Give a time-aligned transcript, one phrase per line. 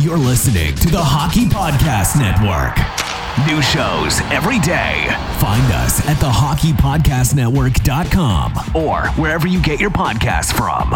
[0.00, 2.74] You're listening to the Hockey Podcast Network.
[3.46, 5.04] New shows every day.
[5.38, 10.94] Find us at thehockeypodcastnetwork.com or wherever you get your podcasts from.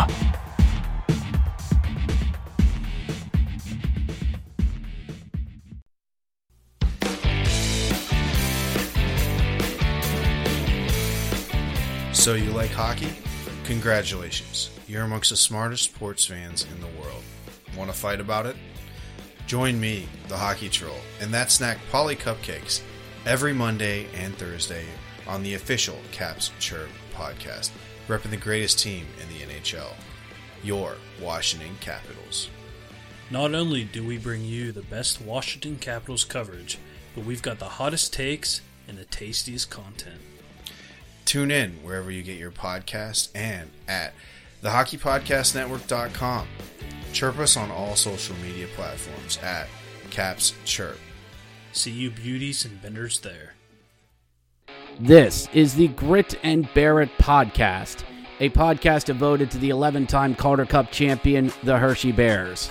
[12.15, 13.11] So you like hockey?
[13.65, 14.71] Congratulations.
[14.89, 17.23] You're amongst the smartest sports fans in the world.
[17.77, 18.57] Want to fight about it?
[19.47, 22.81] Join me, the Hockey Troll, and that snack Polly Cupcakes
[23.27, 24.87] every Monday and Thursday
[25.27, 27.71] on the official Caps Chirp podcast,
[28.09, 29.93] repping the greatest team in the NHL,
[30.63, 32.49] your Washington Capitals.
[33.31, 36.79] Not only do we bring you the best Washington Capitals coverage,
[37.15, 40.21] but we've got the hottest takes and the tastiest content.
[41.27, 44.15] Tune in wherever you get your podcast and at
[44.65, 46.49] thehockeypodcastnetwork.com.
[47.13, 49.69] Chirp us on all social media platforms at
[50.11, 50.99] Caps Chirp.
[51.73, 53.55] See you beauties and benders there.
[54.99, 58.05] This is the Grit and Bear It podcast,
[58.41, 62.71] a podcast devoted to the 11 time Calder Cup champion, the Hershey Bears.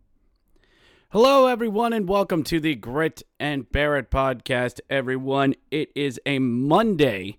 [1.13, 4.79] Hello, everyone, and welcome to the Grit and Bear It podcast.
[4.89, 7.37] Everyone, it is a Monday,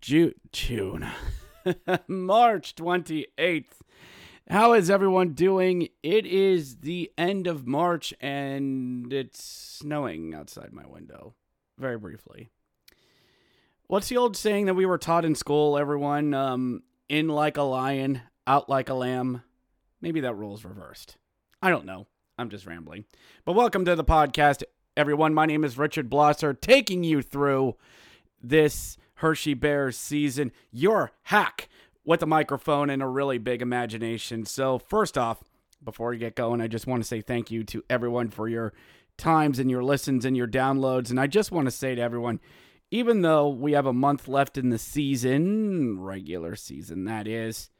[0.00, 1.06] Ju- June,
[2.08, 3.66] March 28th.
[4.50, 5.86] How is everyone doing?
[6.02, 11.34] It is the end of March and it's snowing outside my window.
[11.78, 12.48] Very briefly.
[13.86, 16.34] What's the old saying that we were taught in school, everyone?
[16.34, 19.44] Um, in like a lion, out like a lamb.
[20.00, 21.18] Maybe that rule's reversed.
[21.62, 22.08] I don't know.
[22.38, 23.04] I'm just rambling.
[23.44, 24.62] But welcome to the podcast,
[24.96, 25.34] everyone.
[25.34, 27.74] My name is Richard Blosser, taking you through
[28.40, 30.52] this Hershey Bears season.
[30.70, 31.68] Your hack
[32.04, 34.46] with a microphone and a really big imagination.
[34.46, 35.42] So, first off,
[35.82, 38.72] before we get going, I just want to say thank you to everyone for your
[39.16, 41.10] times and your listens and your downloads.
[41.10, 42.38] And I just want to say to everyone,
[42.92, 47.70] even though we have a month left in the season, regular season that is,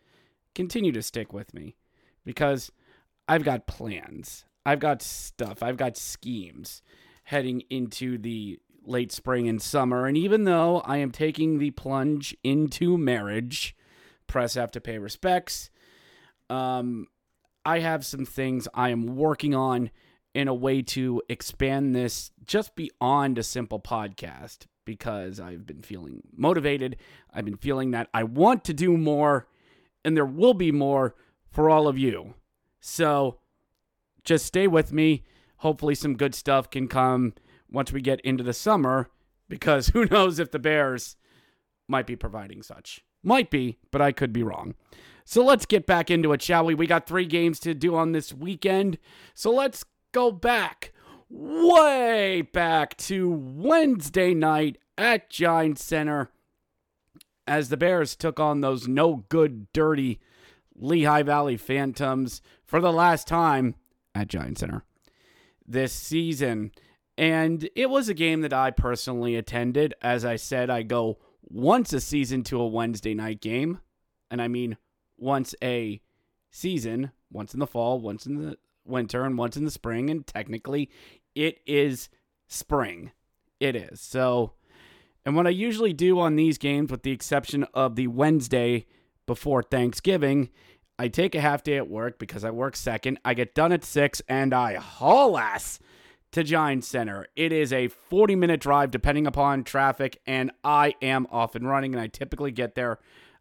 [0.57, 1.77] continue to stick with me
[2.25, 2.73] because
[3.29, 4.45] I've got plans.
[4.65, 5.63] I've got stuff.
[5.63, 6.83] I've got schemes
[7.25, 10.07] heading into the late spring and summer.
[10.07, 13.77] And even though I am taking the plunge into marriage,
[14.27, 15.71] press have to pay respects.
[16.49, 17.07] Um,
[17.65, 19.91] I have some things I am working on
[20.35, 26.23] in a way to expand this just beyond a simple podcast because I've been feeling
[26.35, 26.97] motivated.
[27.33, 29.49] I've been feeling that I want to do more,
[30.03, 31.15] and there will be more
[31.51, 32.35] for all of you.
[32.81, 33.39] So
[34.25, 35.25] just stay with me.
[35.59, 37.35] Hopefully, some good stuff can come
[37.71, 39.11] once we get into the summer
[39.49, 41.17] because who knows if the Bears
[41.89, 43.05] might be providing such.
[43.23, 44.75] Might be, but I could be wrong.
[45.25, 46.75] So let's get back into it, shall we?
[46.75, 48.99] We got three games to do on this weekend.
[49.35, 50.93] So let's go back,
[51.29, 56.31] way back to Wednesday night at Giant Center
[57.47, 60.21] as the Bears took on those no good, dirty
[60.79, 63.75] Lehigh Valley Phantoms for the last time
[64.15, 64.85] at Giant Center
[65.67, 66.73] this season.
[67.17, 69.95] And it was a game that I personally attended.
[70.01, 73.81] As I said, I go once a season to a Wednesday night game.
[74.31, 74.77] And I mean
[75.17, 76.01] once a
[76.51, 80.11] season, once in the fall, once in the winter, and once in the spring.
[80.11, 80.91] And technically,
[81.35, 82.09] it is
[82.47, 83.13] spring.
[83.61, 84.01] It is.
[84.01, 84.53] So,
[85.27, 88.87] and what I usually do on these games, with the exception of the Wednesday
[89.27, 90.49] before Thanksgiving,
[90.99, 93.19] I take a half day at work because I work second.
[93.25, 95.79] I get done at six and I haul ass
[96.33, 97.27] to Giant Center.
[97.37, 101.95] It is a 40 minute drive depending upon traffic, and I am off and running.
[101.95, 102.99] And I typically get there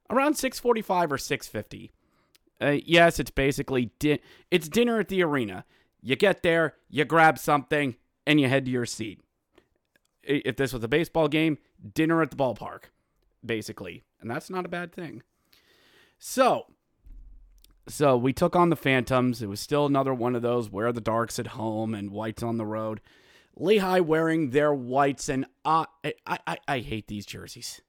[0.10, 1.92] around 6:45 or 6:50.
[2.60, 4.20] Uh, yes, it's basically di-
[4.50, 5.66] it's dinner at the arena.
[6.02, 7.96] You get there, you grab something,
[8.26, 9.22] and you head to your seat.
[10.24, 11.58] If this was a baseball game,
[11.94, 12.86] dinner at the ballpark,
[13.46, 14.04] basically.
[14.20, 15.24] And that's not a bad thing.
[16.18, 16.66] So,
[17.88, 19.42] so we took on the Phantoms.
[19.42, 22.58] It was still another one of those wear the darks at home and whites on
[22.58, 23.02] the road.
[23.56, 25.86] Lehigh wearing their whites, and I,
[26.26, 27.82] I, I, I hate these jerseys.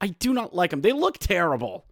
[0.00, 0.80] I do not like them.
[0.80, 1.86] They look terrible.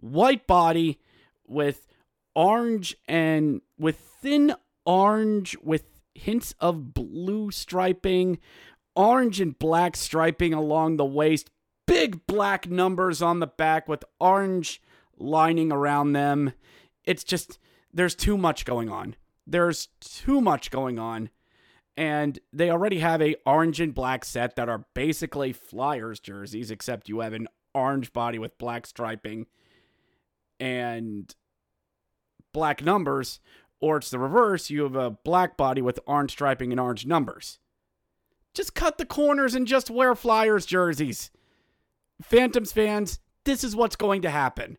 [0.00, 0.98] White body
[1.46, 1.86] with
[2.34, 4.54] orange and with thin
[4.84, 8.38] orange with hints of blue striping,
[8.94, 11.50] orange and black striping along the waist,
[11.86, 14.80] big black numbers on the back with orange
[15.22, 16.52] lining around them.
[17.04, 17.58] It's just
[17.92, 19.16] there's too much going on.
[19.46, 21.30] There's too much going on.
[21.96, 27.08] And they already have a orange and black set that are basically Flyers jerseys, except
[27.08, 29.46] you have an orange body with black striping
[30.58, 31.34] and
[32.52, 33.40] black numbers,
[33.80, 34.70] or it's the reverse.
[34.70, 37.58] You have a black body with orange striping and orange numbers.
[38.54, 41.30] Just cut the corners and just wear Flyers jerseys.
[42.22, 44.78] Phantoms fans, this is what's going to happen.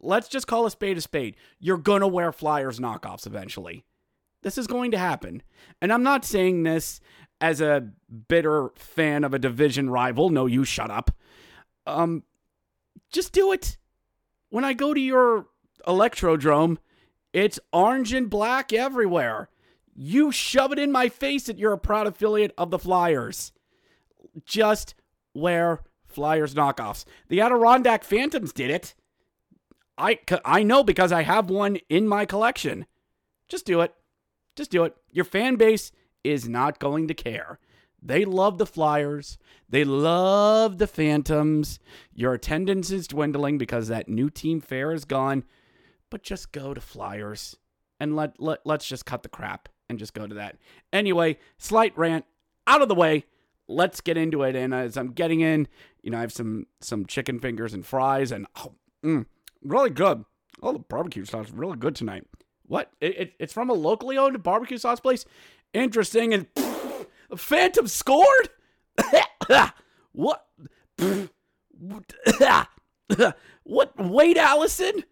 [0.00, 1.36] Let's just call a spade a spade.
[1.58, 3.84] You're going to wear Flyers knockoffs eventually.
[4.42, 5.42] This is going to happen.
[5.82, 7.00] And I'm not saying this
[7.40, 7.88] as a
[8.28, 10.30] bitter fan of a division rival.
[10.30, 11.10] No, you shut up.
[11.86, 12.22] Um,
[13.10, 13.76] just do it.
[14.50, 15.46] When I go to your
[15.86, 16.78] Electrodrome,
[17.32, 19.48] it's orange and black everywhere.
[19.94, 23.52] You shove it in my face that you're a proud affiliate of the Flyers.
[24.44, 24.94] Just
[25.34, 27.04] wear Flyers knockoffs.
[27.28, 28.94] The Adirondack Phantoms did it.
[29.98, 32.86] I, I know because I have one in my collection.
[33.48, 33.94] Just do it.
[34.56, 34.96] Just do it.
[35.10, 35.92] Your fan base
[36.24, 37.58] is not going to care.
[38.00, 39.38] They love the Flyers.
[39.68, 41.80] They love the Phantoms.
[42.12, 45.44] Your attendance is dwindling because that new team fair is gone.
[46.10, 47.56] But just go to Flyers
[48.00, 50.56] and let, let let's just cut the crap and just go to that.
[50.92, 52.24] Anyway, slight rant
[52.66, 53.24] out of the way.
[53.66, 54.54] Let's get into it.
[54.56, 55.68] And as I'm getting in,
[56.02, 58.74] you know, I have some some chicken fingers and fries, and oh,
[59.04, 59.26] mm,
[59.62, 60.24] really good.
[60.62, 62.24] Oh, the barbecue sauce is really good tonight.
[62.66, 62.90] What?
[63.00, 65.24] It, it, it's from a locally owned barbecue sauce place.
[65.72, 66.34] Interesting.
[66.34, 66.46] And
[67.36, 68.50] Phantom scored.
[70.12, 70.46] what?
[73.64, 73.92] what?
[73.98, 75.04] Wade Allison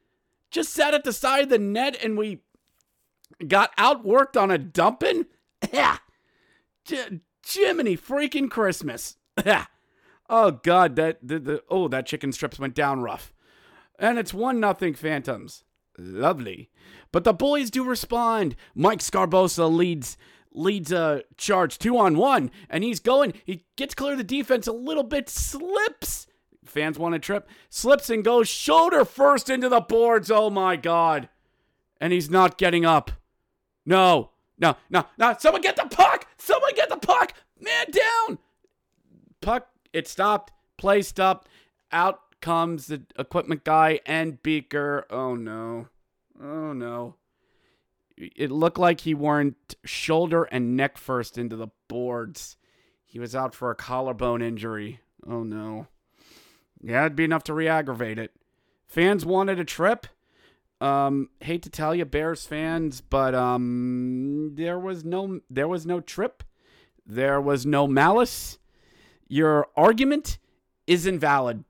[0.51, 2.41] just sat at the side of the net, and we
[3.47, 5.27] got outworked on a dumping.
[6.85, 9.17] J- Jiminy freaking Christmas.
[10.29, 13.33] oh God, that the, the oh that chicken strips went down rough.
[13.99, 15.65] And it's one nothing Phantoms.
[15.99, 16.71] Lovely.
[17.13, 18.57] But the boys do respond.
[18.75, 20.17] Mike Sgarbossa leads
[20.53, 23.35] leads a charge two on one, and he's going.
[23.45, 26.27] He gets clear of the defense a little bit, slips.
[26.65, 30.31] Fans want a trip, slips and goes shoulder first into the boards.
[30.31, 31.29] Oh my God.
[32.01, 33.13] And he's not getting up.
[33.87, 35.37] No, no, no, no.
[35.39, 36.27] Someone get the puck.
[36.37, 37.33] Someone get the puck.
[37.61, 38.39] Man down.
[39.41, 40.53] Puck, it stopped.
[40.77, 41.49] Play stopped.
[41.93, 45.07] Out comes the equipment guy and Beaker.
[45.11, 45.89] Oh no.
[46.41, 47.17] Oh no.
[48.17, 52.57] It looked like he went shoulder and neck first into the boards.
[53.05, 55.01] He was out for a collarbone injury.
[55.27, 55.89] Oh no.
[56.83, 58.33] Yeah, it'd be enough to re aggravate it.
[58.87, 60.07] Fans wanted a trip.
[60.81, 66.01] Um, hate to tell you, Bears fans, but um, there was no there was no
[66.01, 66.43] trip.
[67.07, 68.59] There was no malice.
[69.29, 70.39] Your argument
[70.87, 71.65] is invalid.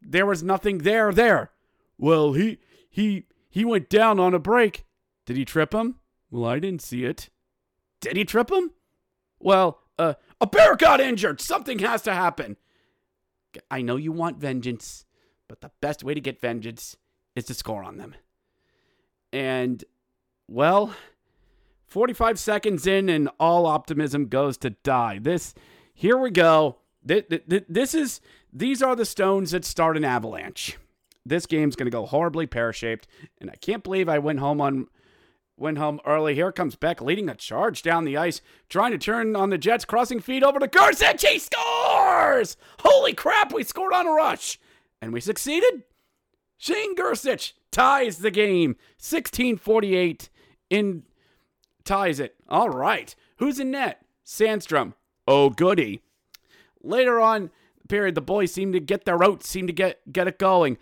[0.00, 1.50] There was nothing there there.
[1.98, 4.84] Well, he he he went down on a break.
[5.26, 5.96] Did he trip him?
[6.30, 7.28] Well, I didn't see it.
[8.00, 8.70] Did he trip him?
[9.40, 11.40] Well, uh, a bear got injured.
[11.40, 12.56] Something has to happen.
[13.70, 15.04] I know you want vengeance,
[15.48, 16.96] but the best way to get vengeance
[17.34, 18.14] is to score on them.
[19.32, 19.84] And,
[20.46, 20.94] well,
[21.86, 25.18] 45 seconds in, and all optimism goes to die.
[25.20, 25.54] This,
[25.94, 26.76] here we go.
[27.04, 28.20] This is,
[28.52, 30.78] these are the stones that start an avalanche.
[31.24, 33.06] This game's going to go horribly pear shaped,
[33.40, 34.88] and I can't believe I went home on.
[35.56, 36.36] Went home early.
[36.36, 39.84] Here comes Beck leading a charge down the ice, trying to turn on the Jets,
[39.84, 41.26] crossing feed over to Gersich.
[41.26, 42.56] He scores!
[42.78, 44.60] Holy crap, we scored on a rush.
[45.02, 45.82] And we succeeded.
[46.58, 48.76] Shane Gersich ties the game.
[49.00, 50.30] 1648
[50.70, 51.02] in
[51.82, 52.36] ties it.
[52.48, 53.14] All right.
[53.38, 54.02] Who's in net?
[54.24, 54.94] Sandstrom.
[55.26, 56.02] Oh, goody.
[56.82, 57.50] Later on,
[57.88, 60.78] period, the boys seem to get their oats, seem to get get it going.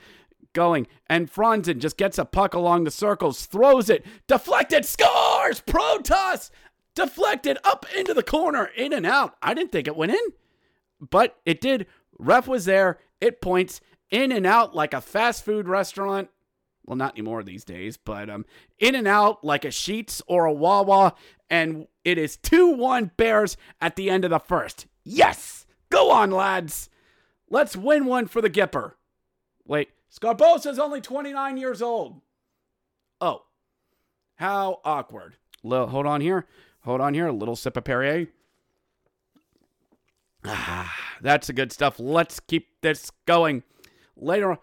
[0.52, 0.86] Going.
[1.06, 5.60] And Franzen just gets a puck along the circles, throws it, deflected, scores!
[5.60, 6.50] Protas!
[6.94, 9.36] Deflected up into the corner, in and out.
[9.42, 10.32] I didn't think it went in,
[10.98, 11.86] but it did.
[12.18, 12.98] Ref was there.
[13.20, 16.30] It points in and out like a fast food restaurant.
[16.86, 18.46] Well, not anymore these days, but um,
[18.78, 21.14] in and out like a Sheets or a Wawa,
[21.50, 24.86] and It is 2 1 Bears at the end of the first.
[25.04, 25.66] Yes!
[25.90, 26.88] Go on, lads.
[27.48, 28.92] Let's win one for the Gipper.
[29.66, 32.20] Wait, Sgarbossa's only 29 years old.
[33.20, 33.42] Oh,
[34.36, 35.36] how awkward.
[35.64, 36.46] Hold on here.
[36.82, 37.26] Hold on here.
[37.26, 38.28] A little sip of Perrier.
[40.44, 41.98] Ah, that's the good stuff.
[41.98, 43.64] Let's keep this going.
[44.16, 44.58] Later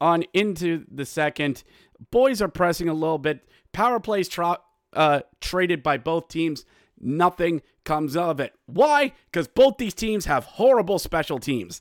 [0.00, 1.62] on into the second,
[2.10, 3.48] boys are pressing a little bit.
[3.72, 4.60] Power plays tra-
[4.92, 6.66] uh, traded by both teams.
[7.00, 8.52] Nothing comes of it.
[8.66, 9.12] Why?
[9.30, 11.80] Because both these teams have horrible special teams.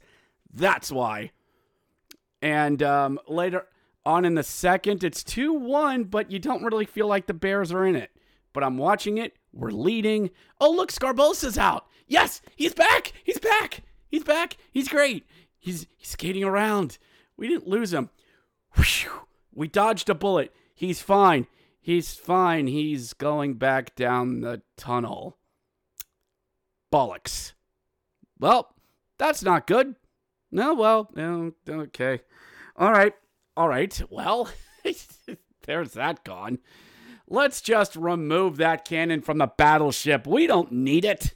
[0.54, 1.32] That's why.
[2.42, 3.68] And um, later
[4.06, 7.72] on in the second, it's 2 1, but you don't really feel like the Bears
[7.72, 8.12] are in it.
[8.54, 9.36] But I'm watching it.
[9.54, 10.32] We're leading.
[10.60, 11.86] Oh, look, Sgarbossa's out.
[12.08, 13.14] Yes, he's back.
[13.24, 13.82] He's back.
[14.08, 14.58] He's back.
[14.72, 15.26] He's great.
[15.60, 16.98] He's, he's skating around.
[17.38, 18.10] We didn't lose him.
[18.76, 19.28] Whew.
[19.54, 20.54] We dodged a bullet.
[20.74, 21.48] He's fine.
[21.80, 22.68] He's fine.
[22.68, 25.38] He's going back down the tunnel.
[26.92, 27.54] Bollocks.
[28.40, 28.74] Well,
[29.18, 29.96] that's not good.
[30.52, 32.22] No, well, no, okay.
[32.76, 33.14] All right.
[33.56, 34.02] All right.
[34.10, 34.50] Well,
[35.66, 36.60] there's that gone.
[37.28, 40.28] Let's just remove that cannon from the battleship.
[40.28, 41.34] We don't need it.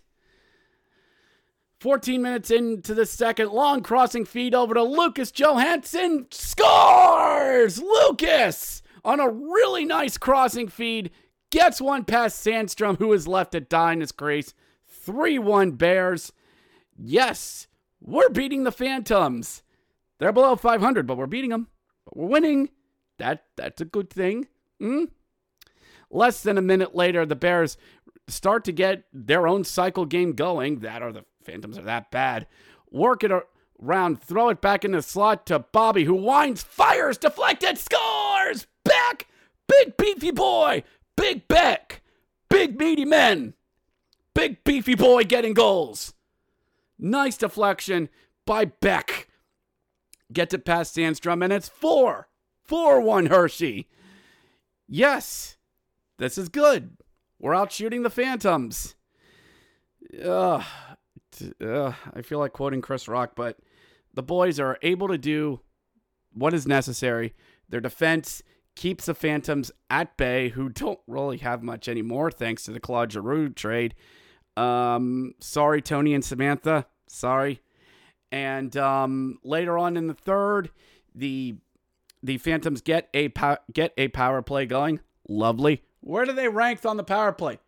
[1.79, 6.27] 14 minutes into the second, long crossing feed over to Lucas Johansson.
[6.31, 7.81] Scores!
[7.81, 11.11] Lucas on a really nice crossing feed
[11.51, 14.53] gets one past Sandstrom, who is left to die in his crease.
[14.87, 16.33] 3 1 Bears.
[16.97, 17.67] Yes,
[18.05, 19.63] we're beating the Phantoms.
[20.19, 21.67] They're below 500, but we're beating them.
[22.05, 22.69] But we're winning.
[23.17, 24.47] That That's a good thing.
[24.79, 25.05] Hmm?
[26.09, 27.77] Less than a minute later, the Bears
[28.27, 30.79] start to get their own cycle game going.
[30.79, 32.47] That or the Phantoms are that bad.
[32.91, 33.31] Work it
[33.81, 38.67] around, throw it back in the slot to Bobby, who winds, fires, deflected, scores!
[38.83, 39.27] Beck!
[39.67, 40.83] Big beefy boy!
[41.17, 42.01] Big Beck!
[42.49, 43.53] Big meaty men!
[44.33, 46.14] Big beefy boy getting goals!
[46.97, 48.09] Nice deflection
[48.45, 49.27] by Beck.
[50.31, 52.27] Get to past Sandstrom, and it's 4
[52.63, 53.87] 4 1 Hershey.
[54.87, 55.57] Yes,
[56.17, 56.97] this is good.
[57.39, 58.95] We're out shooting the Phantoms.
[60.23, 60.63] Ugh,
[61.61, 63.57] I feel like quoting Chris Rock, but
[64.13, 65.59] the boys are able to do
[66.33, 67.33] what is necessary.
[67.69, 68.41] Their defense
[68.75, 73.11] keeps the Phantoms at bay, who don't really have much anymore thanks to the Claude
[73.11, 73.95] Giroux trade.
[74.57, 76.85] Um, sorry, Tony and Samantha.
[77.07, 77.61] Sorry.
[78.31, 80.69] And um, later on in the third,
[81.13, 81.55] the
[82.23, 84.99] the Phantoms get a pow- get a power play going.
[85.27, 85.83] Lovely.
[86.01, 87.59] Where do they rank on the power play?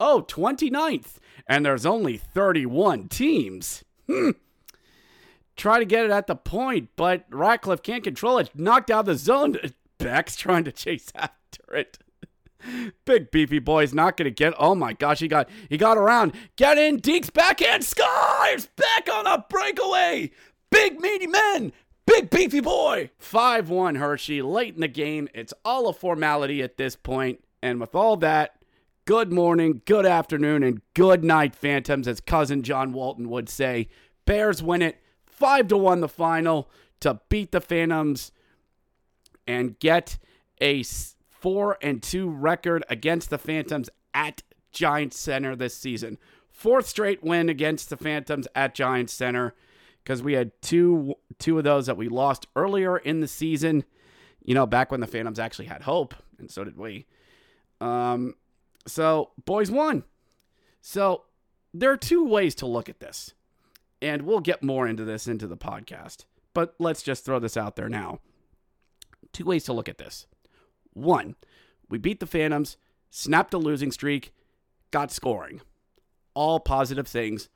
[0.00, 1.16] Oh, 29th.
[1.46, 3.84] And there's only 31 teams.
[4.08, 4.30] Hmm.
[5.56, 8.50] Try to get it at the point, but Ratcliffe can't control it.
[8.54, 9.56] Knocked out the zone.
[9.98, 11.98] Beck's trying to chase after it.
[13.04, 14.54] Big beefy boy's not gonna get.
[14.58, 16.32] Oh my gosh, he got he got around.
[16.56, 18.66] Get in, Deeks backhand scores.
[18.76, 20.30] Back on a breakaway.
[20.70, 21.72] Big meaty men.
[22.06, 23.10] Big beefy boy.
[23.18, 24.42] 5 1 Hershey.
[24.42, 25.28] Late in the game.
[25.34, 27.42] It's all a formality at this point.
[27.62, 28.56] And with all that,
[29.06, 33.88] good morning, good afternoon, and good night, Phantoms, as cousin John Walton would say.
[34.26, 38.32] Bears win it 5 to 1 the final to beat the Phantoms
[39.46, 40.18] and get
[40.60, 40.82] a
[41.44, 46.16] 4 and 2 record against the Phantoms at Giants Center this season.
[46.50, 49.54] Fourth straight win against the Phantoms at Giants Center
[50.02, 53.84] because we had two two of those that we lost earlier in the season.
[54.42, 57.04] You know, back when the Phantoms actually had hope, and so did we.
[57.78, 58.36] Um,
[58.86, 60.04] so boys won.
[60.80, 61.24] So
[61.74, 63.34] there are two ways to look at this,
[64.00, 66.24] and we'll get more into this into the podcast.
[66.54, 68.20] But let's just throw this out there now.
[69.34, 70.26] Two ways to look at this.
[70.94, 71.36] One,
[71.88, 72.76] we beat the Phantoms,
[73.10, 74.32] snapped a losing streak,
[74.90, 75.60] got scoring.
[76.34, 77.48] All positive things,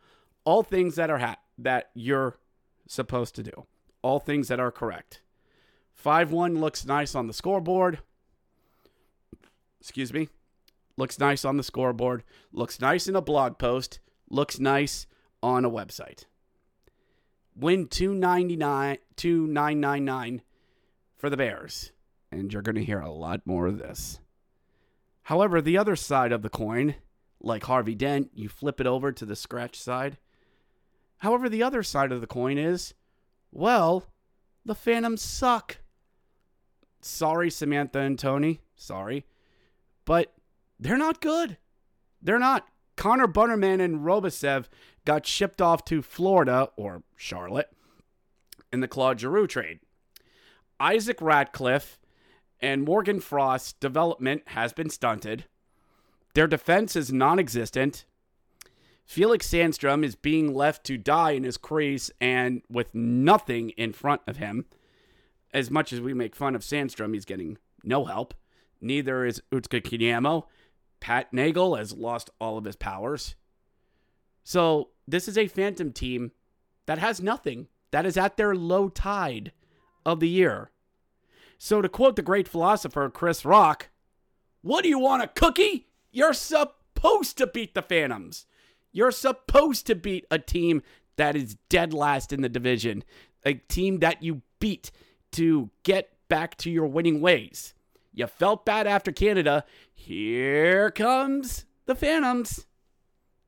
[0.45, 2.37] all things that are ha- that you're
[2.87, 3.67] supposed to do.
[4.03, 5.23] All things that are correct.
[5.95, 8.01] 5 1 looks nice on the scoreboard.
[9.81, 10.29] Excuse me.
[10.97, 12.25] Looks nice on the scoreboard.
[12.53, 14.01] Looks nice in a blog post.
[14.31, 15.07] Looks nice
[15.43, 16.25] on a website.
[17.55, 20.43] Win 299 2999
[21.17, 21.93] for the Bears.
[22.31, 24.21] And you're going to hear a lot more of this.
[25.23, 26.95] However, the other side of the coin,
[27.41, 30.19] like Harvey Dent, you flip it over to the scratch side.
[31.19, 32.95] However, the other side of the coin is,
[33.51, 34.07] well,
[34.65, 35.79] the Phantoms suck.
[37.01, 38.61] Sorry, Samantha and Tony.
[38.77, 39.25] Sorry.
[40.05, 40.35] But
[40.79, 41.59] they're not good.
[42.23, 42.67] They're not.
[42.97, 44.67] Connor Bunnaman and Rubtsov
[45.05, 47.71] got shipped off to Florida or Charlotte
[48.73, 49.81] in the Claude Giroux trade.
[50.81, 51.99] Isaac Ratcliffe
[52.61, 55.45] and Morgan Frost's development has been stunted.
[56.35, 58.05] Their defense is non existent.
[59.05, 64.21] Felix Sandstrom is being left to die in his crease and with nothing in front
[64.27, 64.67] of him.
[65.53, 68.35] As much as we make fun of Sandstrom, he's getting no help.
[68.81, 70.45] Neither is Utska Kinyamo.
[71.01, 73.35] Pat Nagle has lost all of his powers.
[74.45, 76.33] So this is a phantom team
[76.87, 79.53] that has nothing, that is at their low tide
[80.05, 80.71] of the year.
[81.59, 83.91] So to quote the great philosopher Chris Rock,
[84.63, 85.89] what do you want, a cookie?
[86.11, 88.47] You're supposed to beat the Phantoms.
[88.93, 90.83] You're supposed to beat a team
[91.17, 93.05] that is dead last in the division,
[93.45, 94.91] a team that you beat
[95.33, 97.75] to get back to your winning ways.
[98.15, 99.65] You felt bad after Canada.
[99.95, 102.67] Here comes the Phantoms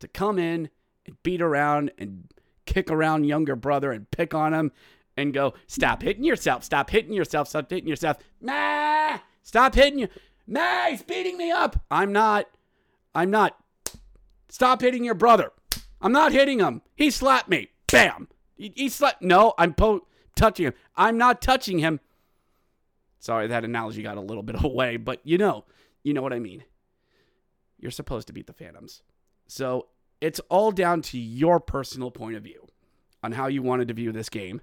[0.01, 0.71] to come in
[1.07, 2.33] and beat around and
[2.67, 4.73] kick around younger brother and pick on him
[5.17, 8.19] and go, stop hitting yourself, stop hitting yourself, stop hitting yourself.
[8.41, 10.09] Nah, stop hitting you.
[10.47, 11.81] Nah, he's beating me up.
[11.91, 12.47] I'm not.
[13.15, 13.57] I'm not.
[14.49, 15.53] Stop hitting your brother.
[16.01, 16.83] I'm not hitting him.
[16.97, 17.69] He slapped me.
[17.91, 18.29] Bam.
[18.57, 19.23] He, he slapped.
[19.23, 20.75] No, I'm po- touching him.
[20.97, 22.01] I'm not touching him.
[23.19, 25.65] Sorry, that analogy got a little bit away, but you know,
[26.03, 26.65] you know what I mean.
[27.79, 29.03] You're supposed to beat the Phantoms.
[29.47, 29.87] So
[30.21, 32.67] it's all down to your personal point of view
[33.23, 34.61] on how you wanted to view this game.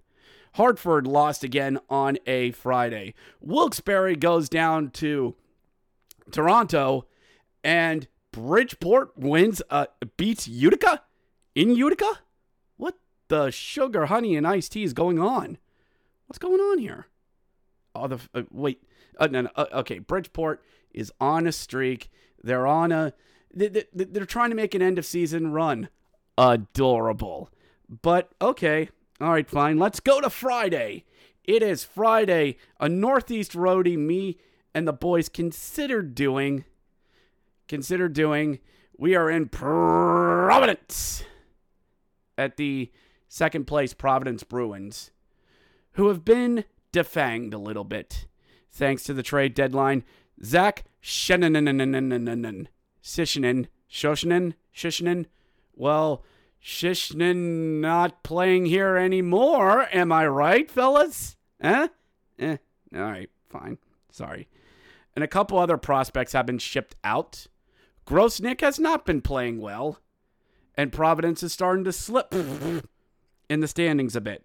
[0.54, 3.14] Hartford lost again on a Friday.
[3.42, 5.36] Wilkes-Barre goes down to
[6.32, 7.06] Toronto,
[7.64, 9.86] and Bridgeport wins, uh,
[10.18, 11.04] beats Utica
[11.56, 12.20] in Utica.
[12.78, 12.96] What
[13.28, 15.58] the sugar, honey, and iced tea is going on?
[16.28, 17.08] What's going on here?
[17.96, 18.84] Oh, the uh, wait,
[19.20, 20.00] uh, no, no, uh, okay.
[20.00, 22.10] Bridgeport is on a streak.
[22.44, 23.14] They're on a.
[23.54, 25.90] They, they, they're trying to make an end of season run.
[26.38, 27.50] Adorable,
[28.02, 28.90] but okay.
[29.20, 29.78] All right, fine.
[29.80, 31.06] Let's go to Friday.
[31.44, 32.58] It is Friday.
[32.80, 33.98] A Northeast roadie.
[33.98, 34.38] Me
[34.74, 36.66] and the boys considered doing.
[37.68, 38.60] Consider doing.
[38.98, 41.24] We are in Providence
[42.38, 42.92] at the
[43.28, 45.12] second place Providence Bruins,
[45.94, 46.63] who have been
[46.94, 48.28] defanged a little bit
[48.72, 50.04] thanks to the trade deadline.
[50.44, 51.58] Zach Shishinen,
[53.89, 55.26] Shishinen, Shishinen.
[55.76, 56.24] Well,
[56.67, 59.88] Shishnin not playing here anymore.
[59.93, 61.38] Am I right, fellas?
[61.62, 61.88] Eh?
[62.39, 62.58] Eh.
[62.93, 63.77] All right, fine.
[64.12, 64.49] Sorry.
[65.15, 67.47] And a couple other prospects have been shipped out.
[68.06, 69.99] Grosenick has not been playing well.
[70.75, 72.36] And Providence is starting to slip
[73.49, 74.43] in the standings a bit.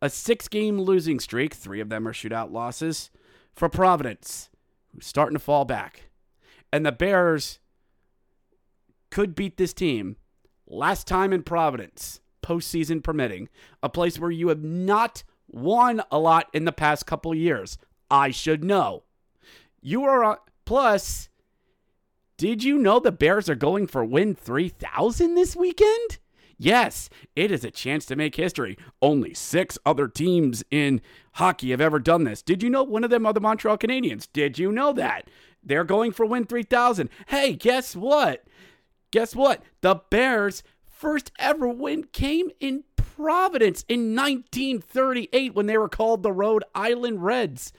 [0.00, 3.10] A six game losing streak, three of them are shootout losses,
[3.52, 4.48] for Providence,
[4.94, 6.08] who's starting to fall back.
[6.72, 7.58] And the Bears
[9.10, 10.18] could beat this team
[10.66, 13.48] last time in Providence, postseason permitting,
[13.82, 17.78] a place where you have not won a lot in the past couple years.
[18.10, 19.04] I should know.
[19.80, 21.28] You are on, plus.
[22.36, 26.18] Did you know the Bears are going for win 3000 this weekend?
[26.58, 28.76] Yes, it is a chance to make history.
[29.02, 31.00] Only six other teams in
[31.34, 32.42] hockey have ever done this.
[32.42, 34.28] Did you know one of them are the Montreal Canadiens?
[34.32, 35.28] Did you know that?
[35.62, 37.08] They're going for win 3000.
[37.28, 38.44] Hey, guess what?
[39.14, 39.62] Guess what?
[39.80, 46.32] The Bears' first ever win came in Providence in 1938 when they were called the
[46.32, 47.72] Rhode Island Reds.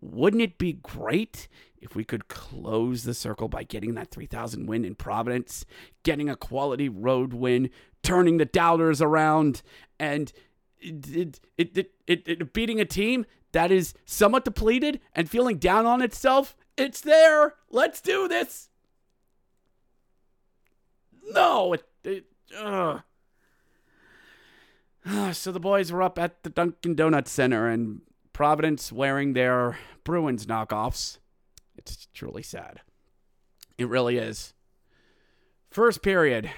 [0.00, 1.46] Wouldn't it be great
[1.78, 5.66] if we could close the circle by getting that 3000 win in Providence,
[6.04, 7.68] getting a quality road win,
[8.02, 9.60] turning the doubters around,
[10.00, 10.32] and
[10.78, 16.56] it, it, it, beating a team that is somewhat depleted and feeling down on itself?
[16.78, 17.56] It's there.
[17.68, 18.70] Let's do this.
[21.32, 22.24] No, it, it
[22.56, 23.00] uh.
[25.32, 30.46] So the boys were up at the Dunkin' Donuts Center and Providence wearing their Bruins
[30.46, 31.18] knockoffs.
[31.76, 32.80] It's truly sad.
[33.76, 34.54] It really is.
[35.70, 36.50] First period,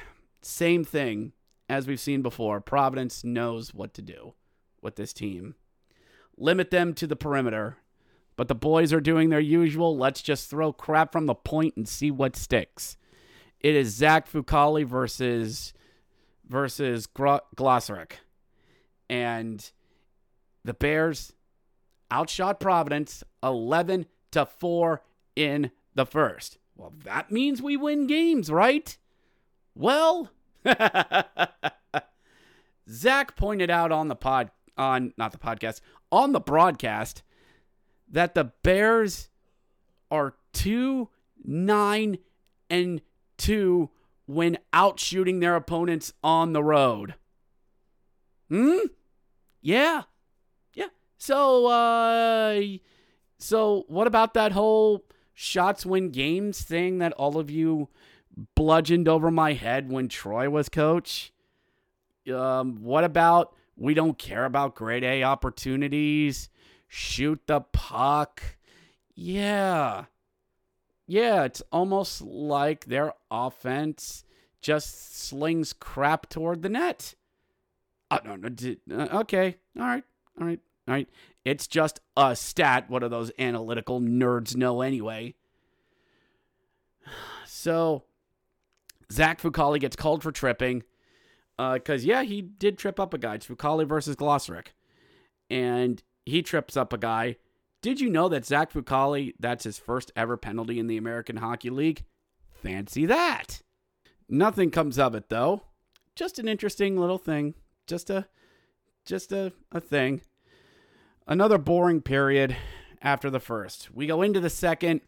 [0.43, 1.33] same thing
[1.69, 2.61] as we've seen before.
[2.61, 4.35] Providence knows what to do
[4.83, 5.55] with this team.
[6.37, 7.79] Limit them to the perimeter.
[8.37, 9.97] But the boys are doing their usual.
[9.97, 12.97] Let's just throw crap from the point and see what sticks.
[13.61, 15.73] It is Zach Fucale versus
[16.49, 18.13] versus Glosaric.
[19.09, 19.71] And
[20.65, 21.33] the Bears
[22.11, 25.03] outshot Providence 11 to 4
[25.37, 26.59] in the first.
[26.77, 28.97] Well, that means we win games, right?
[29.75, 30.31] Well,
[32.91, 37.23] Zach pointed out on the pod on not the podcast, on the broadcast
[38.09, 39.29] that the Bears
[40.11, 41.09] are 2
[41.45, 42.19] 9
[42.69, 43.01] and
[43.41, 43.91] two
[44.27, 47.15] when out shooting their opponents on the road.
[48.49, 48.79] Hmm?
[49.61, 50.03] Yeah.
[50.75, 50.89] Yeah.
[51.19, 52.61] So uh
[53.39, 57.89] so what about that whole shots win games thing that all of you
[58.55, 61.33] bludgeoned over my head when Troy was coach?
[62.33, 66.51] Um, what about we don't care about grade A opportunities?
[66.87, 68.43] Shoot the puck.
[69.15, 70.05] Yeah.
[71.11, 74.23] Yeah, it's almost like their offense
[74.63, 77.17] just slings crap toward the net.
[78.13, 78.49] Uh, no, no,
[78.97, 79.57] uh, okay.
[79.77, 80.05] All right.
[80.41, 80.61] All right.
[80.87, 81.09] All right.
[81.45, 82.89] It's just a stat.
[82.89, 85.35] What do those analytical nerds know anyway?
[87.45, 88.05] So,
[89.13, 90.83] Zach Fucale gets called for tripping
[91.59, 93.35] because, uh, yeah, he did trip up a guy.
[93.35, 94.69] It's Fucale versus Glosaric.
[95.51, 97.37] And he trips up a guy.
[97.83, 101.71] Did you know that Zach Fucale, that's his first ever penalty in the American Hockey
[101.71, 102.05] League?
[102.51, 103.63] Fancy that.
[104.29, 105.63] Nothing comes of it, though.
[106.15, 107.55] Just an interesting little thing.
[107.87, 108.27] Just a
[109.07, 110.21] just a, a thing.
[111.27, 112.55] Another boring period
[113.01, 113.91] after the first.
[113.95, 115.01] We go into the second,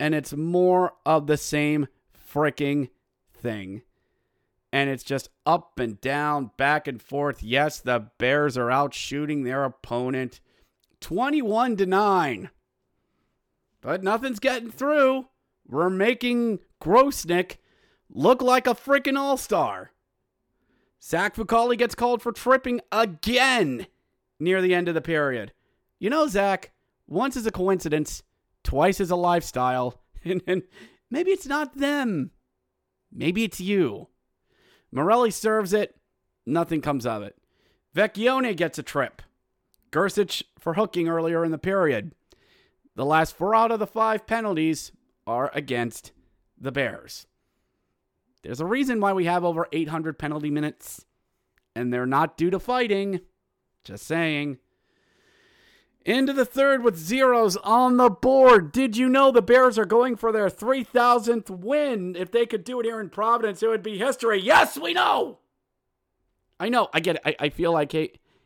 [0.00, 1.86] and it's more of the same
[2.30, 2.90] freaking
[3.32, 3.82] thing.
[4.72, 7.42] And it's just up and down, back and forth.
[7.42, 10.40] Yes, the Bears are out shooting their opponent
[11.00, 12.50] 21 to 9.
[13.80, 15.28] But nothing's getting through.
[15.66, 17.56] We're making Grosenick
[18.10, 19.92] look like a freaking all star.
[21.02, 23.86] Zach Fucale gets called for tripping again
[24.40, 25.52] near the end of the period.
[25.98, 26.72] You know, Zach,
[27.06, 28.22] once is a coincidence,
[28.64, 30.62] twice is a lifestyle, and, and
[31.10, 32.32] maybe it's not them.
[33.12, 34.08] Maybe it's you.
[34.90, 35.96] Morelli serves it,
[36.46, 37.36] nothing comes of it.
[37.94, 39.22] Vecchione gets a trip.
[39.90, 42.12] Gersich for hooking earlier in the period.
[42.94, 44.92] The last four out of the five penalties
[45.26, 46.12] are against
[46.60, 47.26] the Bears.
[48.42, 51.04] There's a reason why we have over 800 penalty minutes,
[51.74, 53.20] and they're not due to fighting.
[53.84, 54.58] Just saying.
[56.04, 58.72] Into the third with zeros on the board.
[58.72, 62.16] Did you know the Bears are going for their 3,000th win?
[62.16, 64.40] If they could do it here in Providence, it would be history.
[64.40, 65.38] Yes, we know.
[66.58, 66.88] I know.
[66.94, 67.22] I get it.
[67.24, 67.94] I, I feel like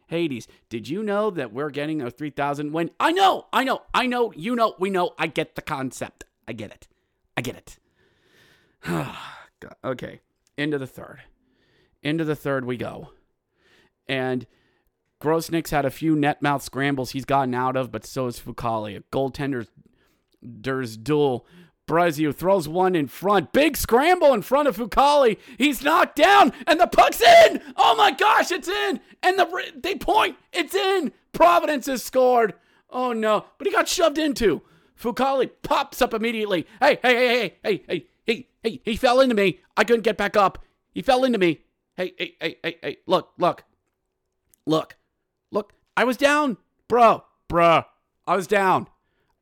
[0.07, 0.49] Hades.
[0.69, 3.47] Did you know that we're getting a 3,000 when I know.
[3.53, 3.83] I know.
[3.95, 4.33] I know.
[4.35, 4.75] You know.
[4.79, 5.13] We know.
[5.19, 6.25] I get the concept.
[6.47, 6.89] I get it.
[7.37, 7.79] I get it.
[9.85, 10.21] okay.
[10.57, 11.23] Into the third.
[12.03, 13.11] Into the third we go.
[14.09, 14.47] And
[15.21, 18.97] Grosenick's had a few net mouth scrambles he's gotten out of, but so is Fucale.
[18.97, 21.47] A goaltender's duel.
[21.87, 23.53] Brazio throws one in front.
[23.53, 25.37] Big scramble in front of Fucale.
[25.59, 27.61] He's knocked down, and the puck's in.
[27.77, 29.01] Oh my gosh, it's in.
[29.23, 30.37] And the they point.
[30.53, 31.13] It's in.
[31.33, 32.55] Providence has scored.
[32.89, 33.47] Oh no.
[33.59, 34.63] But he got shoved into.
[34.99, 36.67] Fucale pops up immediately.
[36.81, 38.81] Hey, hey, hey, hey, hey, hey, hey, hey.
[38.85, 39.61] He fell into me.
[39.77, 40.65] I couldn't get back up.
[40.95, 41.61] He fell into me.
[41.97, 42.97] Hey, hey, hey, hey, hey.
[43.07, 43.65] Look, look.
[44.67, 44.97] Look.
[45.51, 45.73] Look.
[45.97, 46.59] I was down.
[46.89, 47.25] Bro.
[47.49, 47.87] Bruh.
[48.27, 48.87] I was down.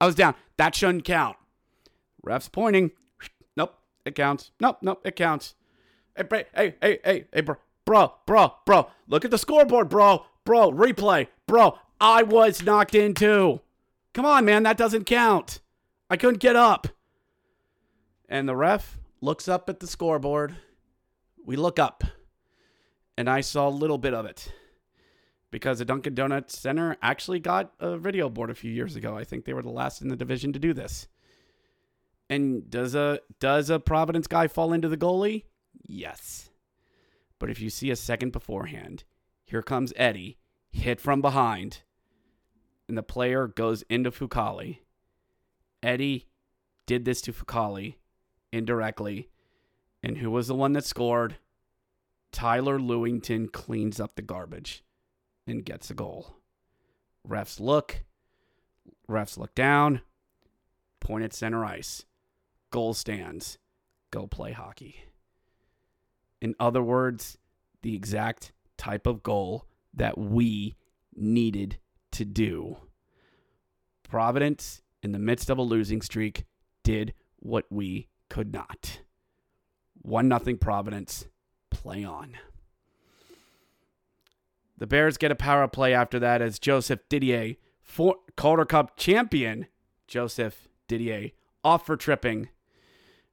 [0.01, 0.35] I was down.
[0.57, 1.37] That shouldn't count.
[2.23, 2.91] Ref's pointing.
[3.57, 4.53] Nope, it counts.
[4.61, 5.55] Nope, nope, it counts.
[6.17, 8.89] Hey, hey, hey, hey, hey, bro, bro, bro, bro.
[9.09, 10.71] Look at the scoreboard, bro, bro.
[10.71, 11.79] Replay, bro.
[12.01, 13.61] I was knocked in too.
[14.13, 15.61] Come on, man, that doesn't count.
[16.09, 16.89] I couldn't get up.
[18.29, 20.57] And the ref looks up at the scoreboard.
[21.45, 22.05] We look up,
[23.17, 24.53] and I saw a little bit of it
[25.51, 29.17] because the Dunkin' Donuts Center actually got a video board a few years ago.
[29.17, 31.09] I think they were the last in the division to do this.
[32.31, 35.45] And does a does a Providence guy fall into the goalie?
[35.87, 36.51] Yes.
[37.41, 39.03] But if you see a second beforehand,
[39.45, 40.39] here comes Eddie,
[40.71, 41.83] hit from behind,
[42.87, 44.79] and the player goes into Fucale.
[45.83, 46.29] Eddie
[46.87, 47.97] did this to Fucale
[48.53, 49.29] indirectly.
[50.03, 51.37] And who was the one that scored?
[52.33, 54.85] Tyler Lewington cleans up the garbage
[55.47, 56.37] and gets a goal.
[57.29, 58.05] Refs look.
[59.09, 60.03] Refs look down.
[61.01, 62.05] Point at center ice.
[62.71, 63.59] Goal stands.
[64.11, 65.05] Go play hockey.
[66.41, 67.37] In other words,
[67.83, 70.77] the exact type of goal that we
[71.15, 71.79] needed
[72.13, 72.77] to do.
[74.03, 76.45] Providence, in the midst of a losing streak,
[76.83, 79.01] did what we could not.
[80.03, 81.27] 1 nothing Providence.
[81.71, 82.37] Play on.
[84.79, 89.67] The Bears get a power play after that as Joseph Didier, for Calder Cup champion
[90.09, 91.31] Joseph Didier,
[91.63, 92.49] off for tripping.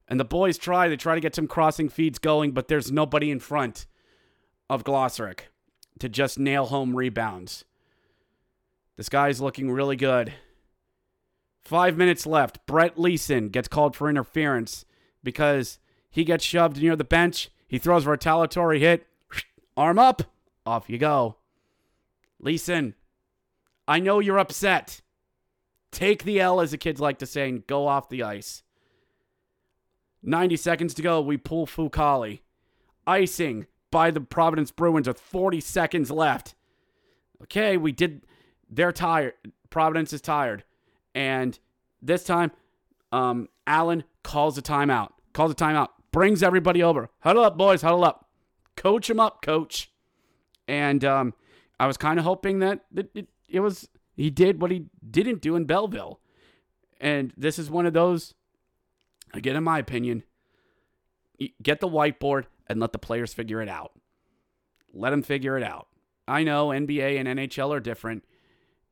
[0.08, 3.30] And the boys try, they try to get some crossing feeds going, but there's nobody
[3.30, 3.86] in front
[4.70, 5.40] of Glosaric
[5.98, 7.64] to just nail home rebounds.
[8.96, 10.32] This guy's looking really good.
[11.60, 12.64] Five minutes left.
[12.66, 14.86] Brett Leason gets called for interference
[15.22, 15.78] because
[16.10, 17.50] he gets shoved near the bench.
[17.66, 19.06] He throws a retaliatory hit.
[19.76, 20.22] Arm up.
[20.64, 21.36] Off you go.
[22.40, 22.94] Leason,
[23.86, 25.00] I know you're upset.
[25.90, 28.62] Take the L, as the kids like to say, and go off the ice.
[30.22, 31.20] 90 seconds to go.
[31.20, 32.40] We pull Fucale.
[33.06, 36.54] Icing by the Providence Bruins with 40 seconds left.
[37.42, 38.26] Okay, we did.
[38.68, 39.34] They're tired.
[39.70, 40.64] Providence is tired.
[41.14, 41.58] And
[42.02, 42.50] this time,
[43.12, 45.10] um, Allen calls a timeout.
[45.32, 45.88] Calls a timeout.
[46.12, 47.08] Brings everybody over.
[47.20, 47.82] Huddle up, boys.
[47.82, 48.28] Huddle up.
[48.76, 49.90] Coach him up, coach.
[50.66, 51.34] And um,
[51.80, 55.40] I was kind of hoping that it, it, it was he did what he didn't
[55.40, 56.20] do in Belleville.
[57.00, 58.34] And this is one of those,
[59.34, 60.24] again, in my opinion,
[61.62, 63.92] get the whiteboard and let the players figure it out.
[64.92, 65.88] Let them figure it out.
[66.26, 68.24] I know NBA and NHL are different,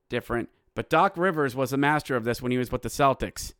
[0.09, 3.53] different, but Doc Rivers was a master of this when he was with the Celtics.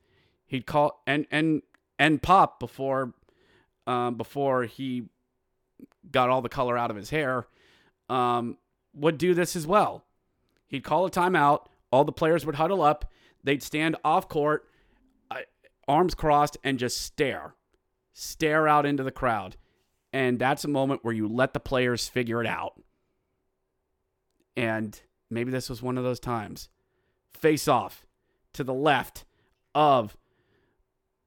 [0.47, 1.63] He'd call and and
[1.99, 3.15] and Pop before,
[3.87, 5.09] um, before he
[6.11, 7.47] got all the color out of his hair,
[8.09, 8.59] um,
[8.95, 10.05] would do this as well.
[10.69, 11.67] He'd call a timeout.
[11.91, 13.11] All the players would huddle up.
[13.45, 14.69] They'd stand off court,
[15.89, 17.55] arms crossed, and just stare,
[18.13, 19.57] stare out into the crowd.
[20.13, 22.81] And that's a moment where you let the players figure it out.
[24.57, 24.99] And
[25.31, 26.69] maybe this was one of those times.
[27.35, 28.07] Face off
[28.55, 29.25] to the left
[29.75, 30.17] of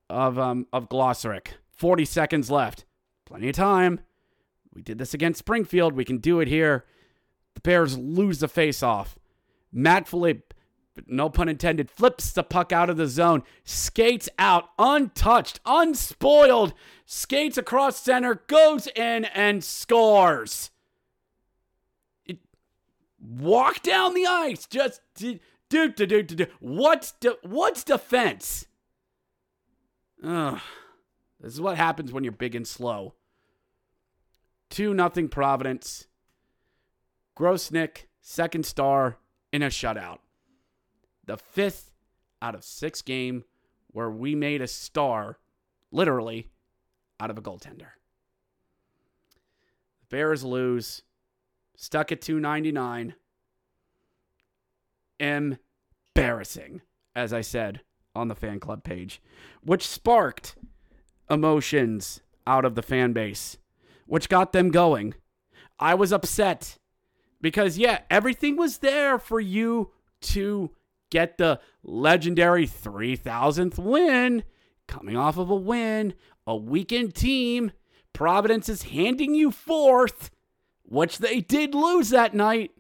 [0.10, 1.50] of um of Glosserick.
[1.72, 2.86] 40 seconds left.
[3.26, 4.00] Plenty of time.
[4.74, 5.94] We did this against Springfield.
[5.94, 6.86] We can do it here.
[7.54, 9.18] The Bears lose the face off.
[9.72, 10.49] Matt Filipe,
[11.08, 16.74] no pun intended, flips the puck out of the zone, skates out untouched, unspoiled,
[17.06, 20.72] skates across center, goes in and scores.
[22.26, 22.40] It,
[23.20, 26.46] walk down the ice, just do do do do do.
[26.60, 28.66] What's de, what's defense?
[30.24, 30.60] Ugh.
[31.40, 33.14] This is what happens when you're big and slow.
[34.72, 36.08] 2 nothing Providence.
[37.38, 39.18] Grosenick, second star
[39.54, 40.20] in a shutout.
[41.30, 41.92] The fifth
[42.42, 43.44] out of six game
[43.92, 45.38] where we made a star,
[45.92, 46.50] literally,
[47.20, 47.92] out of a goaltender.
[50.00, 51.04] The Bears lose.
[51.78, 53.14] Stuck at 299.
[55.20, 56.82] Embarrassing,
[57.16, 57.82] as I said
[58.16, 59.22] on the fan club page,
[59.64, 60.56] which sparked
[61.30, 63.56] emotions out of the fan base,
[64.08, 65.14] which got them going.
[65.78, 66.80] I was upset
[67.40, 70.72] because, yeah, everything was there for you to
[71.10, 74.44] get the legendary 3000th win.
[74.88, 76.14] Coming off of a win,
[76.48, 77.72] a weakened team.
[78.14, 80.32] Providence is handing you fourth,
[80.84, 82.72] which they did lose that night.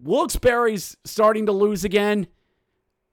[0.00, 2.28] Wilkes-Barre's starting to lose again,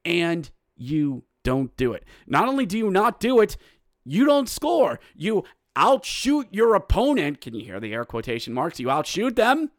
[0.05, 2.05] and you don't do it.
[2.27, 3.57] Not only do you not do it,
[4.03, 4.99] you don't score.
[5.15, 5.43] You
[5.75, 7.41] outshoot your opponent.
[7.41, 8.79] Can you hear the air quotation marks?
[8.79, 9.71] You outshoot them.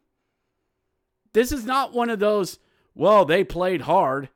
[1.32, 2.58] This is not one of those,
[2.94, 4.28] well, they played hard.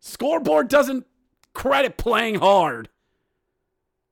[0.00, 1.06] Scoreboard doesn't
[1.52, 2.88] credit playing hard.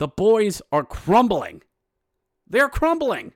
[0.00, 1.60] The boys are crumbling.
[2.48, 3.34] They're crumbling.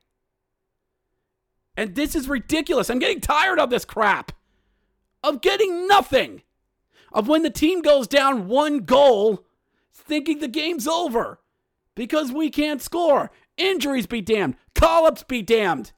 [1.76, 2.88] And this is ridiculous.
[2.88, 4.32] I'm getting tired of this crap.
[5.22, 6.40] Of getting nothing.
[7.12, 9.44] Of when the team goes down one goal,
[9.92, 11.38] thinking the game's over.
[11.94, 13.30] Because we can't score.
[13.58, 14.56] Injuries be damned.
[14.74, 15.92] Call ups be damned.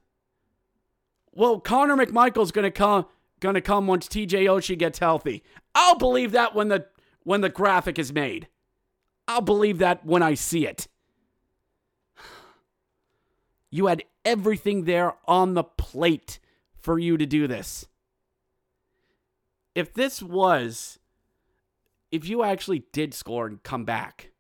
[1.31, 3.07] Well, Connor McMichael's gonna come
[3.39, 5.45] gonna come once TJ Oshie gets healthy.
[5.77, 6.87] I'll believe that when the
[7.23, 8.49] when the graphic is made.
[9.29, 10.89] I'll believe that when I see it.
[13.71, 16.39] You had everything there on the plate
[16.79, 17.87] for you to do this.
[19.75, 20.99] If this was,
[22.11, 24.31] if you actually did score and come back,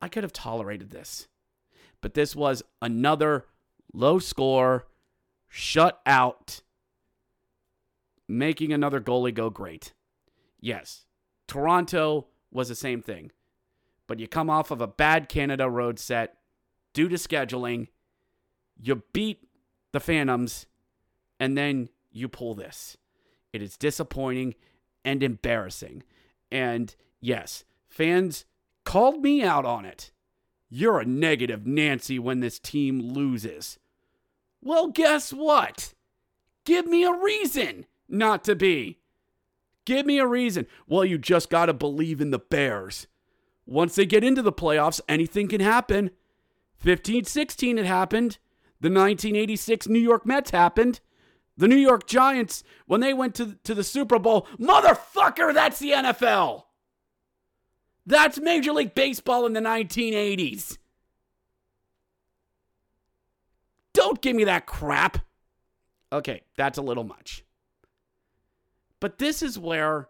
[0.00, 1.28] I could have tolerated this.
[2.00, 3.46] But this was another
[3.92, 4.86] low score,
[5.48, 6.62] shut out,
[8.28, 9.92] making another goalie go great.
[10.60, 11.06] Yes,
[11.46, 13.32] Toronto was the same thing.
[14.08, 16.34] But you come off of a bad Canada road set
[16.92, 17.86] due to scheduling,
[18.76, 19.46] you beat
[19.92, 20.66] the Phantoms,
[21.38, 22.96] and then you pull this.
[23.52, 24.56] It is disappointing
[25.04, 26.02] and embarrassing.
[26.50, 28.46] And yes, fans
[28.84, 30.10] called me out on it.
[30.68, 33.78] You're a negative Nancy when this team loses.
[34.62, 35.94] Well, guess what?
[36.64, 38.98] Give me a reason not to be.
[39.84, 40.66] Give me a reason.
[40.86, 43.06] Well, you just got to believe in the Bears.
[43.68, 46.10] Once they get into the playoffs, anything can happen.
[46.78, 48.38] 15 16, it happened.
[48.80, 51.00] The 1986 New York Mets happened.
[51.58, 55.90] The New York Giants, when they went to, to the Super Bowl, motherfucker, that's the
[55.90, 56.62] NFL.
[58.06, 60.78] That's Major League Baseball in the 1980s.
[63.92, 65.18] Don't give me that crap.
[66.10, 67.44] Okay, that's a little much.
[68.98, 70.08] But this is where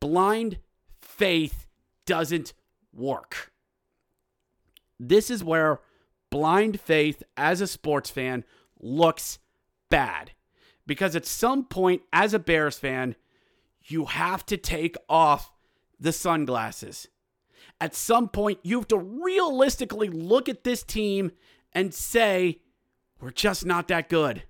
[0.00, 0.58] blind
[1.02, 1.67] faith
[2.08, 2.54] doesn't
[2.92, 3.52] work.
[4.98, 5.80] This is where
[6.30, 8.44] blind faith as a sports fan
[8.80, 9.38] looks
[9.90, 10.32] bad.
[10.86, 13.14] Because at some point, as a Bears fan,
[13.84, 15.52] you have to take off
[16.00, 17.08] the sunglasses.
[17.78, 21.32] At some point, you have to realistically look at this team
[21.74, 22.62] and say,
[23.20, 24.44] we're just not that good.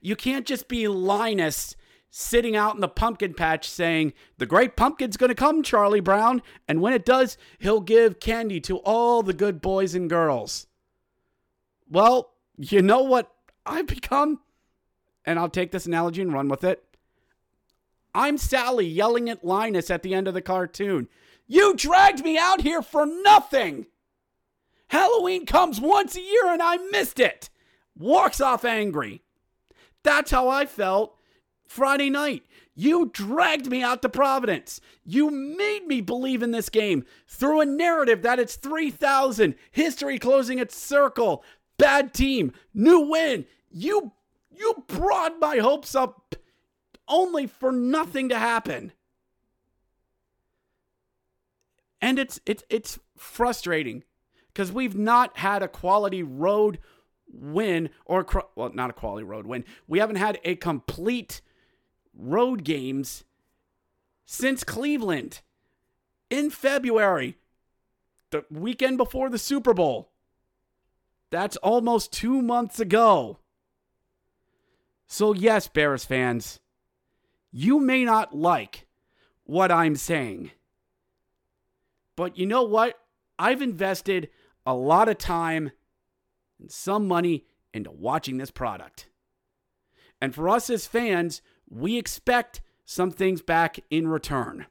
[0.00, 1.76] You can't just be Linus
[2.10, 6.42] sitting out in the pumpkin patch saying, The great pumpkin's going to come, Charlie Brown.
[6.68, 10.66] And when it does, he'll give candy to all the good boys and girls.
[11.88, 13.32] Well, you know what
[13.64, 14.40] I've become?
[15.24, 16.84] And I'll take this analogy and run with it.
[18.14, 21.08] I'm Sally yelling at Linus at the end of the cartoon.
[21.46, 23.86] You dragged me out here for nothing.
[24.88, 27.48] Halloween comes once a year and I missed it.
[27.96, 29.22] Walks off angry.
[30.02, 31.16] That's how I felt
[31.70, 32.42] Friday night.
[32.74, 34.80] You dragged me out to Providence.
[35.04, 40.58] You made me believe in this game through a narrative that it's 3,000, history closing
[40.58, 41.44] its circle,
[41.78, 43.46] bad team, new win.
[43.70, 44.10] You
[44.50, 46.34] you brought my hopes up
[47.06, 48.90] only for nothing to happen.
[52.02, 54.02] And it's it's it's frustrating
[54.48, 56.80] because we've not had a quality road
[57.32, 59.64] win or well not a quality road win.
[59.86, 61.40] We haven't had a complete
[62.20, 63.24] road games
[64.24, 65.40] since Cleveland
[66.28, 67.38] in February,
[68.30, 70.12] the weekend before the Super Bowl.
[71.30, 73.38] That's almost 2 months ago.
[75.06, 76.60] So yes, Bears fans,
[77.50, 78.86] you may not like
[79.44, 80.52] what I'm saying.
[82.14, 83.00] But you know what?
[83.38, 84.28] I've invested
[84.66, 85.72] a lot of time
[86.60, 89.08] and some money into watching this product.
[90.20, 94.66] And for us as fans, we expect some things back in return.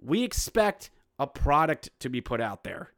[0.00, 2.92] We expect a product to be put out there.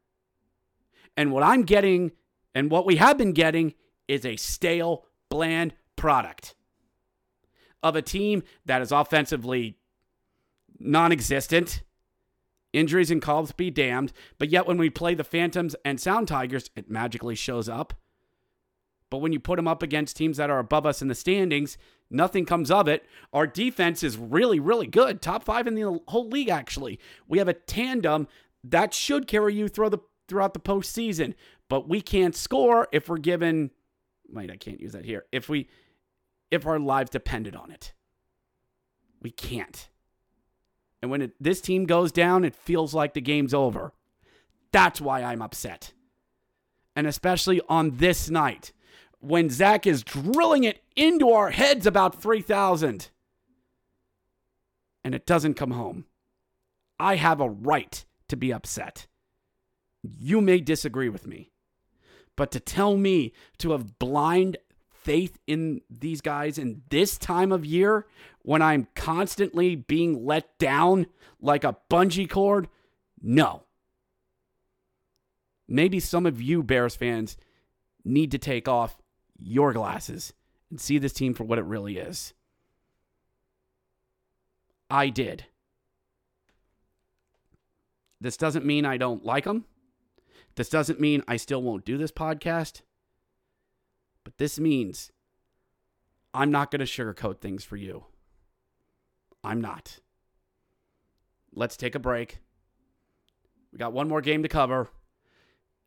[1.17, 2.13] And what I'm getting
[2.55, 3.75] and what we have been getting
[4.09, 6.55] is a stale, bland product
[7.83, 9.77] of a team that is offensively
[10.79, 11.83] non existent.
[12.73, 14.13] Injuries and calls be damned.
[14.39, 17.95] But yet, when we play the Phantoms and Sound Tigers, it magically shows up.
[19.11, 21.77] But when you put them up against teams that are above us in the standings,
[22.11, 23.05] nothing comes of it.
[23.33, 25.21] Our defense is really, really good.
[25.21, 27.01] Top five in the whole league, actually.
[27.27, 28.29] We have a tandem
[28.63, 31.35] that should carry you through the throughout the postseason.
[31.69, 33.73] But we can't score if we're given
[34.33, 35.25] wait, I can't use that here.
[35.33, 35.69] If we
[36.51, 37.93] if our lives depended on it.
[39.23, 39.89] We can't.
[41.03, 43.93] And when it, this team goes down, it feels like the game's over.
[44.73, 45.93] That's why I'm upset.
[46.95, 48.73] And especially on this night
[49.21, 53.11] when Zach is drilling it into our heads about 3,000
[55.05, 56.07] and it doesn't come home.
[56.99, 59.07] I have a right to be upset.
[60.03, 61.53] You may disagree with me,
[62.37, 64.57] but to tell me to have blind
[64.91, 68.07] faith in these guys in this time of year
[68.43, 71.07] when I'm constantly being let down
[71.41, 72.69] like a bungee cord?
[73.23, 73.65] No.
[75.69, 77.37] Maybe some of you Bears fans
[78.05, 78.99] need to take off
[79.41, 80.33] your glasses
[80.71, 82.35] and see this team for what it really is.
[84.91, 85.47] I did.
[88.21, 89.65] This doesn't mean I don't like them.
[90.57, 92.83] This doesn't mean I still won't do this podcast.
[94.25, 95.11] But this means
[96.35, 98.05] I'm not going to sugarcoat things for you.
[99.43, 100.01] I'm not.
[101.55, 102.39] Let's take a break.
[103.73, 104.89] We got one more game to cover.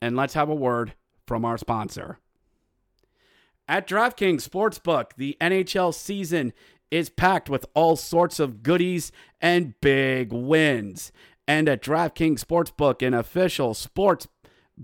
[0.02, 0.94] And let's have a word
[1.28, 2.20] from our sponsor.
[3.68, 6.52] At DraftKings Sportsbook, the NHL season
[6.92, 11.14] is packed with all sorts of goodies and big wins.
[11.48, 14.28] And at DraftKings Sportsbook, an official sports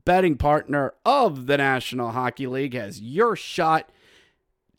[0.05, 3.91] betting partner of the National Hockey League, has your shot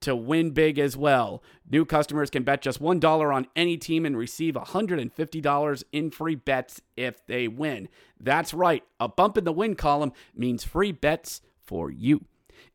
[0.01, 1.43] to win big as well.
[1.71, 6.81] New customers can bet just $1 on any team and receive $150 in free bets
[6.97, 7.89] if they win.
[8.19, 12.25] That's right, a bump in the win column means free bets for you.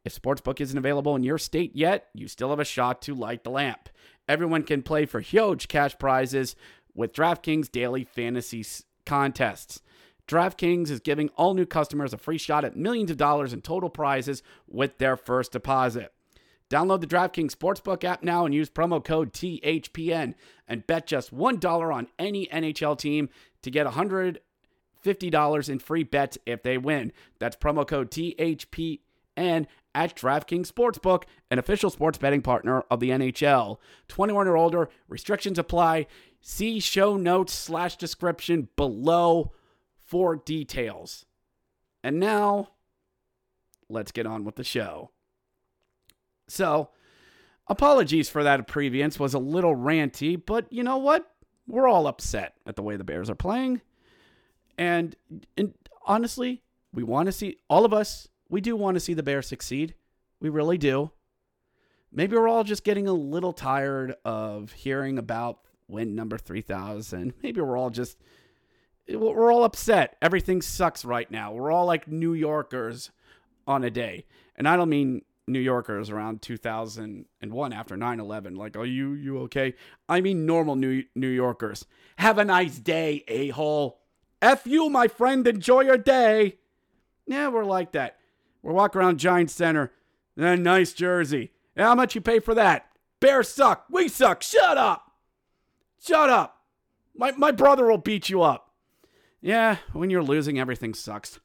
[0.06, 3.44] If Sportsbook isn't available in your state yet, you still have a shot to light
[3.44, 3.90] the lamp.
[4.30, 6.56] Everyone can play for huge cash prizes
[6.94, 8.64] with DraftKings daily fantasy
[9.06, 9.82] contests.
[10.28, 13.90] DraftKings is giving all new customers a free shot at millions of dollars in total
[13.90, 16.14] prizes with their first deposit.
[16.70, 20.34] Download the DraftKings Sportsbook app now and use promo code THPN
[20.68, 23.30] and bet just $1 on any NHL team
[23.62, 27.12] to get $150 in free bets if they win.
[27.40, 33.78] That's promo code THPN at DraftKings Sportsbook, an official sports betting partner of the NHL.
[34.10, 36.06] 21 or older, restrictions apply.
[36.42, 39.54] See show notes slash description below
[40.04, 41.26] for details.
[42.04, 42.70] And now,
[43.90, 45.10] let's get on with the show.
[46.48, 46.90] So,
[47.68, 51.32] apologies for that previous was a little ranty, but you know what?
[51.68, 53.82] We're all upset at the way the Bears are playing.
[54.78, 55.16] And,
[55.58, 55.74] and
[56.06, 56.62] honestly,
[56.94, 59.96] we want to see all of us, we do want to see the Bears succeed.
[60.40, 61.12] We really do.
[62.12, 67.34] Maybe we're all just getting a little tired of hearing about win number 3000.
[67.44, 68.18] Maybe we're all just
[69.08, 70.18] we're all upset.
[70.22, 71.54] Everything sucks right now.
[71.54, 73.12] We're all like New Yorkers
[73.68, 74.26] on a day.
[74.56, 79.76] And I don't mean New Yorkers around 2001 after 9/11 like are you you okay?
[80.10, 81.86] I mean normal New New Yorkers.
[82.18, 84.00] Have a nice day, a-hole.
[84.42, 85.48] F you, my friend.
[85.48, 86.58] Enjoy your day.
[87.28, 88.18] Yeah, we're like that.
[88.66, 89.92] We're walking around Giant Center.
[90.36, 91.52] Then nice jersey.
[91.78, 92.88] How much you pay for that?
[93.20, 93.86] Bears suck.
[93.92, 94.42] We suck.
[94.42, 95.12] Shut up.
[96.04, 96.64] Shut up.
[97.16, 98.72] My my brother will beat you up.
[99.40, 101.40] Yeah, when you're losing, everything sucks.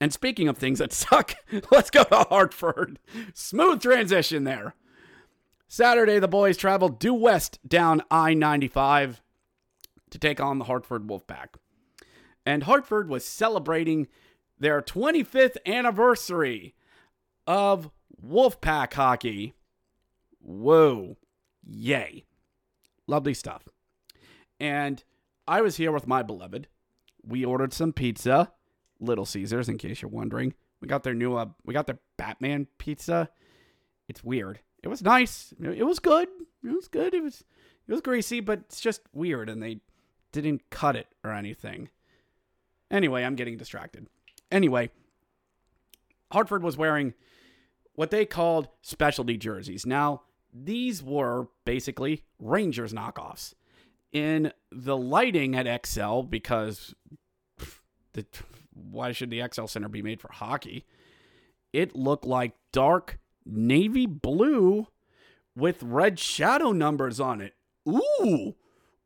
[0.00, 1.36] And speaking of things that suck,
[1.70, 2.98] let's go to Hartford.
[3.34, 4.74] Smooth transition there.
[5.68, 9.22] Saturday, the boys traveled due west down I 95
[10.10, 11.54] to take on the Hartford Wolfpack.
[12.44, 14.08] And Hartford was celebrating
[14.58, 16.74] their 25th anniversary
[17.46, 17.90] of
[18.24, 19.54] Wolfpack hockey.
[20.40, 21.16] Whoa.
[21.64, 22.24] Yay.
[23.06, 23.68] Lovely stuff.
[24.60, 25.02] And
[25.46, 26.68] I was here with my beloved.
[27.22, 28.52] We ordered some pizza,
[29.00, 30.54] Little Caesars, in case you're wondering.
[30.80, 33.30] We got their new, uh, we got their Batman pizza.
[34.08, 34.60] It's weird.
[34.82, 35.52] It was nice.
[35.60, 36.28] It was good.
[36.64, 37.14] It was good.
[37.14, 37.44] It was,
[37.86, 39.80] it was greasy, but it's just weird, and they
[40.32, 41.88] didn't cut it or anything.
[42.90, 44.06] Anyway, I'm getting distracted.
[44.50, 44.90] Anyway,
[46.32, 47.14] Hartford was wearing
[47.94, 49.84] what they called specialty jerseys.
[49.84, 50.22] Now,
[50.52, 53.54] these were basically Rangers knockoffs
[54.12, 56.94] in the lighting at XL because
[58.12, 58.24] the,
[58.72, 60.86] why should the XL Center be made for hockey?
[61.72, 64.86] It looked like dark navy blue
[65.54, 67.54] with red shadow numbers on it.
[67.88, 68.54] Ooh,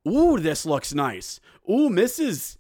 [0.06, 1.40] ooh, this looks nice.
[1.68, 2.56] Ooh, Mrs.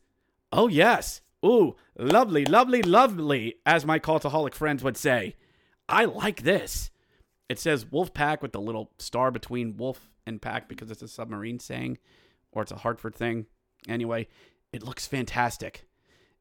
[0.52, 1.21] Oh, yes.
[1.44, 5.34] Ooh, lovely, lovely, lovely, as my cultaholic friends would say.
[5.88, 6.90] I like this.
[7.48, 11.08] It says Wolf Pack with the little star between Wolf and Pack because it's a
[11.08, 11.98] submarine saying
[12.52, 13.46] or it's a Hartford thing.
[13.88, 14.28] Anyway,
[14.72, 15.86] it looks fantastic.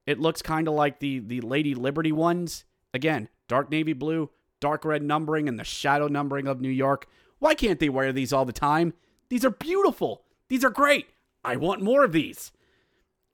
[0.06, 2.66] It looks kind of like the the Lady Liberty ones.
[2.94, 4.30] Again, dark navy blue,
[4.60, 7.08] dark red numbering, and the shadow numbering of New York.
[7.40, 8.94] Why can't they wear these all the time?
[9.30, 10.24] These are beautiful.
[10.50, 11.08] These are great.
[11.44, 12.52] I want more of these.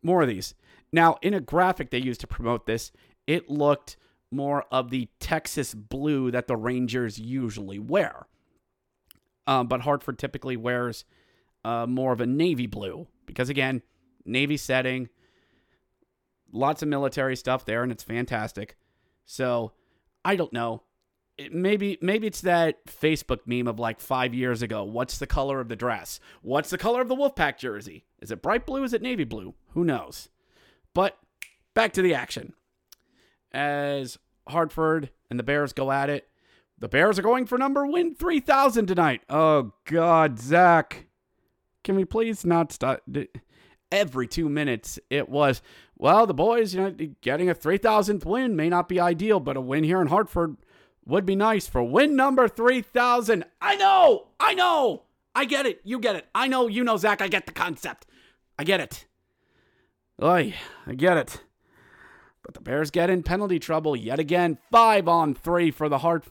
[0.01, 0.53] More of these.
[0.91, 2.91] Now, in a graphic they used to promote this,
[3.25, 3.97] it looked
[4.31, 8.27] more of the Texas blue that the Rangers usually wear.
[9.45, 11.05] Um, but Hartford typically wears
[11.63, 13.81] uh, more of a navy blue because again,
[14.25, 15.09] navy setting,
[16.51, 18.75] lots of military stuff there, and it's fantastic.
[19.25, 19.71] So
[20.25, 20.83] I don't know.
[21.37, 24.83] It, maybe maybe it's that Facebook meme of like five years ago.
[24.83, 26.19] What's the color of the dress?
[26.41, 28.05] What's the color of the Wolfpack jersey?
[28.19, 28.83] Is it bright blue?
[28.83, 29.53] Is it navy blue?
[29.69, 30.29] Who knows?
[30.97, 31.15] But
[31.75, 32.53] back to the action.
[33.51, 34.17] As
[34.49, 36.27] Hartford and the Bears go at it,
[36.79, 39.21] the Bears are going for number win 3000 tonight.
[39.29, 41.05] Oh, God, Zach.
[41.83, 43.01] Can we please not stop?
[43.91, 45.61] Every two minutes, it was,
[45.95, 49.61] well, the boys, you know, getting a 3,000th win may not be ideal, but a
[49.61, 50.57] win here in Hartford
[51.05, 53.45] would be nice for win number 3,000.
[53.61, 55.03] I know, I know,
[55.35, 56.25] I get it, you get it.
[56.33, 58.07] I know, you know, Zach, I get the concept.
[58.57, 59.05] I get it.
[60.21, 60.55] Oy,
[60.85, 61.43] I get it.
[62.43, 64.57] But the Bears get in penalty trouble yet again.
[64.71, 66.25] Five on three for the Hart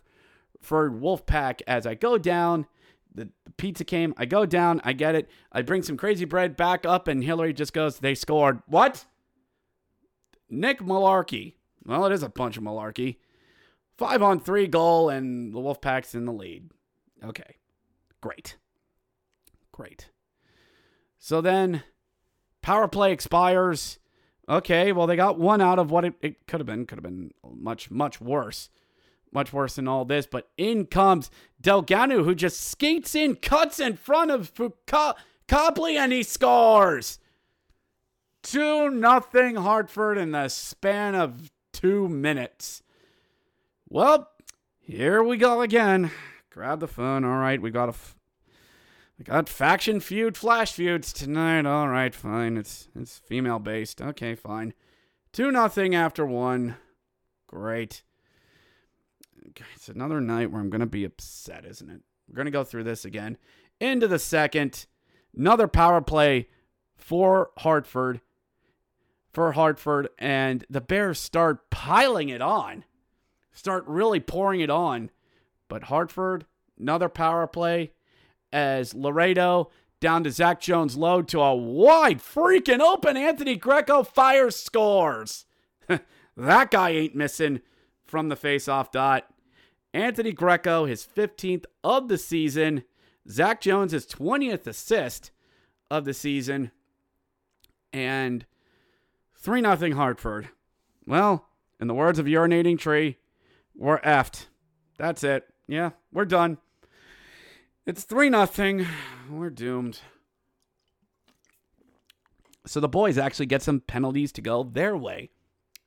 [0.61, 2.67] for Wolfpack as I go down.
[3.15, 4.15] The, the pizza came.
[4.17, 4.81] I go down.
[4.85, 5.31] I get it.
[5.53, 8.63] I bring some crazy bread back up, and Hillary just goes, They scored.
[8.67, 9.05] What?
[10.51, 11.55] Nick Malarkey.
[11.85, 13.17] Well, it is a bunch of malarkey.
[13.97, 16.71] Five on three goal, and the Wolfpack's in the lead.
[17.25, 17.57] Okay.
[18.21, 18.57] Great.
[19.73, 20.11] Great.
[21.19, 21.83] So then
[22.67, 24.01] power play expires.
[24.49, 26.85] Okay, well, they got one out of what it, it could have been.
[26.85, 28.71] Could have been much, much worse.
[29.33, 30.27] Much worse than all this.
[30.27, 34.53] But in comes Delgado, who just skates in, cuts in front of
[34.85, 35.15] Co-
[35.47, 37.21] Copley, and he scores.
[38.43, 42.83] 2 nothing Hartford in the span of two minutes.
[43.89, 44.29] Well,
[44.81, 46.11] here we go again.
[46.51, 47.25] Grab the phone.
[47.25, 47.91] All right, we got a.
[47.91, 48.17] F-
[49.19, 51.65] we got faction feud, flash feuds tonight.
[51.65, 52.57] All right, fine.
[52.57, 54.03] It's it's female based.
[54.03, 54.75] Okay, fine.
[55.33, 56.77] Two nothing after one.
[57.47, 58.03] Great.
[59.75, 62.03] It's another night where I'm gonna be upset, isn't it?
[62.29, 63.39] We're gonna go through this again.
[63.81, 64.87] Into the second,
[65.37, 66.49] another power play
[66.97, 68.21] for Hartford.
[69.33, 72.85] For Hartford, and the Bears start piling it on,
[73.53, 75.11] start really pouring it on.
[75.69, 76.47] But Hartford,
[76.79, 77.93] another power play
[78.53, 79.71] as Lorito
[80.01, 85.47] down to Zach Jones load to a wide freaking open Anthony Greco fires scores.
[86.37, 87.61] that guy ain't missing
[88.05, 89.29] from the faceoff dot.
[89.95, 92.85] Anthony Greco, his 15th of the season.
[93.29, 95.31] Zach Jones, his 20th assist
[95.91, 96.71] of the season.
[97.93, 98.45] And
[99.39, 100.51] 3 0 Hartford.
[101.07, 101.47] Well,
[101.81, 103.17] in the words of Urinating Tree,
[103.75, 104.47] we're effed.
[104.99, 105.47] That's it.
[105.67, 106.59] Yeah, we're done.
[107.87, 108.87] It's 3 0.
[109.31, 110.01] We're doomed.
[112.67, 115.31] So the boys actually get some penalties to go their way.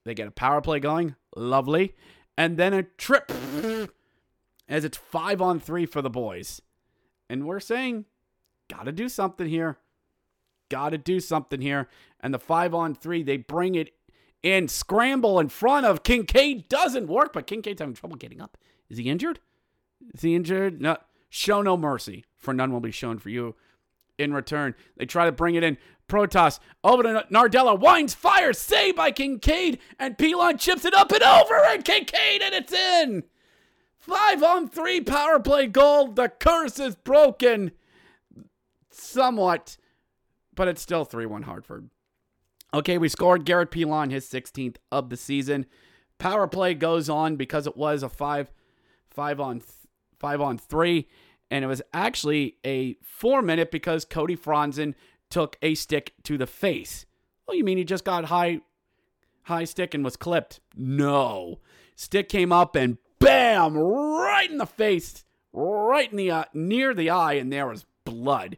[0.05, 1.15] They get a power play going.
[1.35, 1.95] Lovely.
[2.37, 3.29] And then a trip
[4.69, 6.61] as it's 5 on 3 for the boys.
[7.29, 8.05] And we're saying,
[8.69, 9.77] gotta do something here.
[10.69, 11.89] Gotta do something here.
[12.21, 13.93] And the 5 on 3, they bring it
[14.41, 16.69] in, scramble in front of Kinkaid.
[16.69, 18.57] Doesn't work, but Kinkaid's having trouble getting up.
[18.89, 19.41] Is he injured?
[20.13, 20.79] Is he injured?
[20.79, 20.95] No.
[21.29, 23.55] Show no mercy, for none will be shown for you.
[24.17, 25.77] In return, they try to bring it in.
[26.09, 27.79] Protas over to Nardella.
[27.79, 28.51] Winds fire.
[28.51, 29.77] Saved by Kinkaid.
[29.97, 31.63] And Pilon chips it up and over.
[31.65, 33.23] And Kinkaid, and it's in.
[33.97, 36.07] Five on three power play goal.
[36.07, 37.71] The curse is broken.
[38.89, 39.77] Somewhat.
[40.55, 41.89] But it's still 3 1 Hartford.
[42.73, 45.65] Okay, we scored Garrett Pilon, his 16th of the season.
[46.17, 48.51] Power play goes on because it was a five,
[49.09, 49.71] five on, th-
[50.19, 51.07] five on three,
[51.49, 54.93] and it was actually a four minute because Cody Franson
[55.29, 57.05] took a stick to the face.
[57.47, 58.61] Oh, you mean he just got high,
[59.43, 60.59] high stick and was clipped?
[60.75, 61.59] No,
[61.95, 67.09] stick came up and bam, right in the face, right in the uh, near the
[67.09, 68.57] eye, and there was blood.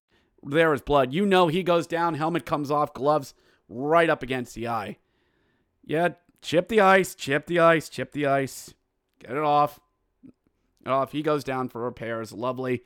[0.43, 1.13] There is blood.
[1.13, 3.33] You know he goes down, helmet comes off, gloves
[3.69, 4.97] right up against the eye.
[5.85, 6.09] Yeah,
[6.41, 8.73] chip the ice, chip the ice, chip the ice.
[9.19, 9.79] Get it off.
[10.85, 11.11] Off.
[11.11, 12.31] He goes down for repairs.
[12.31, 12.83] Lovely.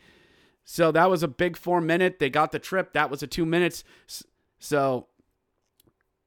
[0.66, 2.20] So that was a big four minute.
[2.20, 2.94] They got the trip.
[2.94, 3.84] That was a two minutes.
[4.60, 5.08] So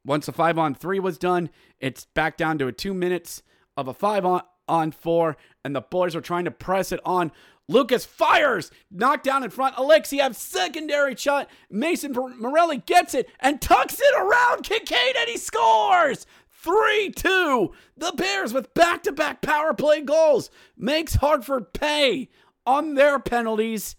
[0.04, 1.50] once the five on three was done,
[1.80, 3.42] it's back down to a two minutes
[3.76, 7.30] of a five on, on four, and the boys are trying to press it on.
[7.68, 9.76] Lucas fires, knocked down in front.
[9.76, 11.48] Alexeyev, secondary shot.
[11.70, 16.26] Mason Morelli gets it and tucks it around Kinkaid, and he scores.
[16.50, 17.72] 3 2.
[17.96, 22.30] The Bears with back to back power play goals makes Hartford pay
[22.66, 23.96] on their penalties.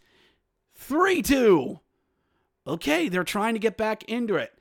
[0.75, 1.79] 3 2.
[2.67, 4.51] Okay, they're trying to get back into it.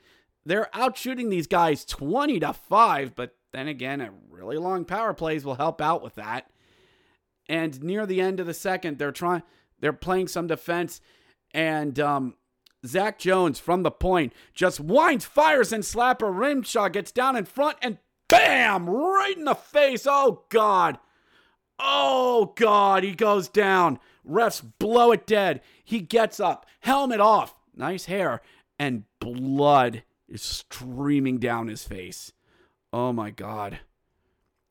[0.45, 5.13] They're out shooting these guys 20 to 5, but then again, a really long power
[5.15, 6.51] plays will help out with that.
[7.49, 9.43] And near the end of the second, they're trying
[9.81, 11.01] they're playing some defense
[11.53, 12.35] and um
[12.87, 16.33] Zach Jones from the point just winds, fires, and slapper.
[16.33, 18.89] Rymsha gets down in front and bam!
[18.89, 20.07] Right in the face.
[20.09, 20.99] Oh, God.
[21.79, 23.03] Oh, God.
[23.03, 23.99] He goes down.
[24.29, 25.61] Refs blow it dead.
[25.85, 28.43] He gets up, helmet off, nice hair,
[28.79, 32.33] and blood is streaming down his face.
[32.93, 33.81] Oh, my God.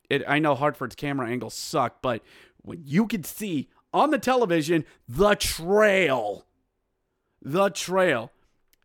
[0.10, 2.22] It, I know Hartford's camera angles suck, but
[2.62, 6.46] when you could see on the television the trail.
[7.42, 8.32] The trail.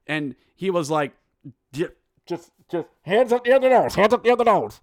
[0.06, 1.12] And he was like,
[1.72, 1.88] "J-
[2.26, 4.80] just, just hands up the other nose, hands up the other nose.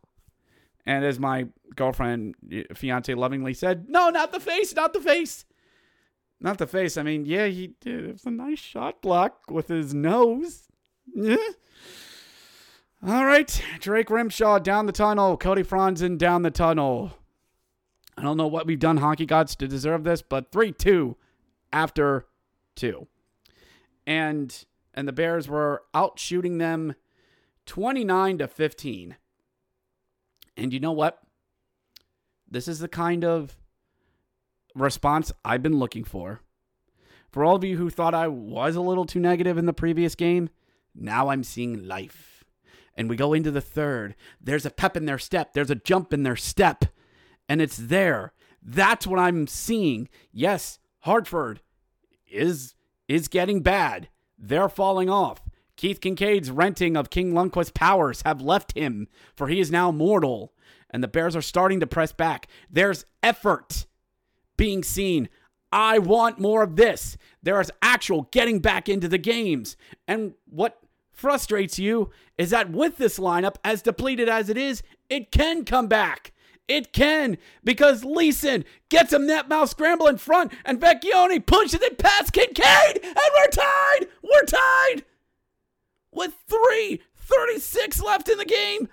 [0.86, 2.36] And as my girlfriend,
[2.74, 5.46] fiance lovingly said, no, not the face, not the face.
[6.42, 6.98] Not the face.
[6.98, 8.06] I mean, yeah, he did.
[8.06, 10.64] It was a nice shot block with his nose.
[11.14, 11.36] Yeah.
[13.08, 13.64] All right.
[13.80, 15.38] Drake Rymsha down the tunnel.
[15.38, 17.14] Cody Franson down the tunnel.
[18.20, 21.16] I don't know what we've done, hockey gods, to deserve this, but 3 2
[21.72, 22.26] after
[22.76, 23.08] two.
[24.06, 26.96] And and the Bears were out shooting them
[27.66, 29.16] 29 to 15.
[30.58, 31.22] And you know what?
[32.50, 33.56] This is the kind of
[34.76, 36.42] response I've been looking for.
[37.32, 40.16] For all of you who thought I was a little too negative in the previous
[40.16, 40.50] game,
[40.94, 42.44] now I'm seeing life.
[42.96, 44.16] And we go into the third.
[44.42, 46.84] There's a pep in their step, there's a jump in their step,
[47.50, 48.32] and it's there.
[48.62, 50.08] That's what I'm seeing.
[50.32, 51.62] Yes, Hartford
[52.30, 52.76] is
[53.08, 54.08] is getting bad.
[54.38, 55.42] They're falling off.
[55.76, 60.54] Keith Kinkaid's renting of King Lundqvist's powers have left him, for he is now mortal.
[60.92, 62.48] And the Bears are starting to press back.
[62.70, 63.88] There's effort
[64.58, 65.30] being seen.
[65.72, 67.16] I want more of this.
[67.42, 69.78] There is actual getting back into the games.
[70.08, 70.80] And what
[71.12, 75.88] frustrates you is that with this lineup, as depleted as it is, it can come
[75.88, 76.34] back.
[76.70, 81.98] It can because Leason gets a net mouth scramble in front and Vecchione pushes it
[81.98, 84.08] past Kinkaid and we're tied.
[84.22, 85.04] We're tied
[86.12, 88.88] with 3:36 left in the game.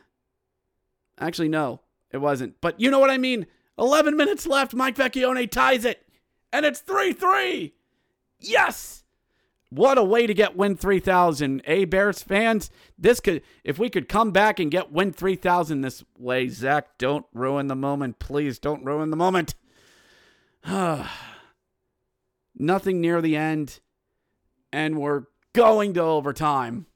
[1.20, 2.60] Actually, no, it wasn't.
[2.62, 3.46] But you know what I mean.
[3.78, 4.72] 11 minutes left.
[4.72, 6.02] Mike Vecchione ties it,
[6.50, 7.72] and it's 3-3.
[8.40, 9.04] Yes.
[9.70, 11.62] What a way to get win 3000.
[11.66, 16.04] A Bears fans, this could if we could come back and get win 3000 this
[16.18, 18.18] way, Zach, don't ruin the moment.
[18.18, 19.54] Please don't ruin the moment.
[22.54, 23.80] Nothing near the end
[24.72, 26.86] and we're going to overtime.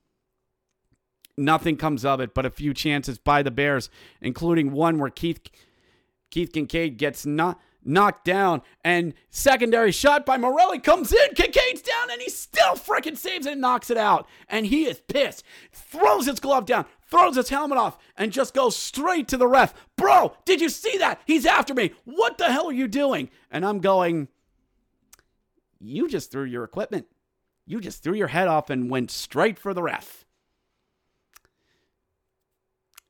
[1.37, 3.89] Nothing comes of it but a few chances by the Bears,
[4.21, 5.41] including one where Keith
[6.31, 11.35] Keith Kinkaid gets not knocked down, and secondary shot by Morelli comes in.
[11.35, 14.29] Kinkaid's down, and he still freaking saves it and knocks it out.
[14.49, 15.45] And he is pissed.
[15.73, 19.75] Throws his glove down, throws his helmet off, and just goes straight to the ref.
[19.97, 21.21] Bro, did you see that?
[21.25, 21.93] He's after me.
[22.05, 23.31] What the hell are you doing?
[23.51, 24.29] And I'm going,
[25.79, 27.07] You just threw your equipment.
[27.67, 30.25] You just threw your head off and went straight for the ref.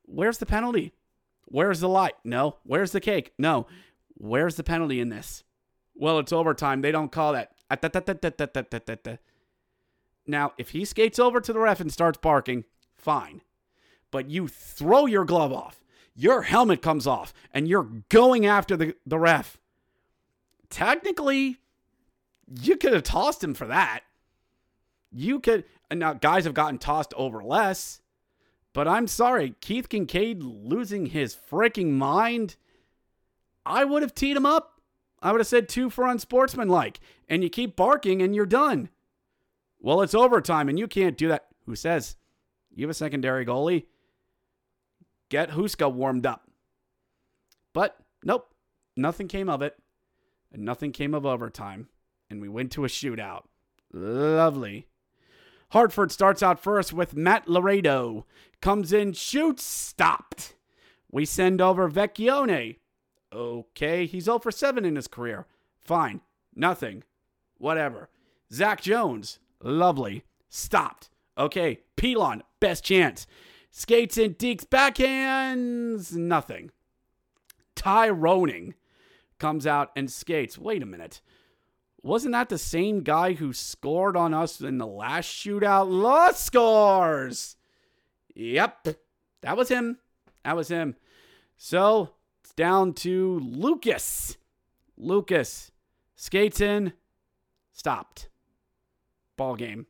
[0.05, 0.93] Where's the penalty?
[1.47, 2.15] Where's the light?
[2.25, 2.57] No.
[2.65, 3.33] Where's the cake?
[3.39, 3.67] No.
[4.21, 5.45] Where's the penalty in this?
[5.95, 6.83] Well, it's overtime.
[6.83, 7.53] They don't call that.
[10.27, 12.65] Now, if he skates over to the ref and starts barking,
[12.95, 13.41] fine.
[14.11, 15.83] But you throw your glove off,
[16.15, 19.59] your helmet comes off, and you're going after the, the ref.
[20.69, 21.57] Technically,
[22.61, 24.01] you could have tossed him for that.
[25.11, 25.65] You could.
[25.91, 28.03] Now, guys have gotten tossed over less.
[28.73, 32.57] But I'm sorry, Keith Kinkaid losing his freaking mind.
[33.65, 34.81] I would have teed him up.
[35.23, 36.99] I would have said two for unsportsmanlike,
[37.29, 38.89] and you keep barking and you're done.
[39.79, 41.47] Well, it's overtime and you can't do that.
[41.67, 42.17] Who says?
[42.75, 43.87] You have a secondary goalie.
[45.29, 46.49] Get Huska warmed up.
[47.73, 48.53] But nope,
[48.97, 49.77] nothing came of it.
[50.53, 51.89] And nothing came of overtime.
[52.29, 53.45] And we went to a shootout.
[53.93, 54.87] Lovely.
[55.71, 58.25] Hartford starts out first with Matt Lorito.
[58.61, 60.57] Comes in, shoots, stopped.
[61.11, 62.79] We send over Vecchione.
[63.33, 65.47] Okay, he's 0 for 7 in his career.
[65.81, 66.21] Fine.
[66.55, 67.05] Nothing.
[67.59, 68.09] Whatever.
[68.53, 69.39] Zach Jones.
[69.63, 70.25] Lovely.
[70.49, 71.11] Stopped.
[71.39, 72.43] Okay, Pilon.
[72.59, 73.27] Best chance.
[73.71, 76.13] Skates and Deeks backhands.
[76.13, 76.71] Nothing.
[77.77, 78.75] Ty Ronning
[79.39, 80.59] comes out and skates.
[80.59, 81.21] Wait a minute.
[82.03, 85.91] Wasn't that the same guy who scored on us in the last shootout?
[85.91, 87.57] Lost scores.
[88.35, 88.89] Yep.
[89.43, 89.99] That was him.
[90.45, 90.97] That was him.
[91.57, 92.11] So
[92.51, 94.37] it's down to Lucas.
[94.97, 95.71] Lucas
[96.17, 96.95] skates in,
[97.73, 98.29] stopped.
[99.37, 99.87] Ball game.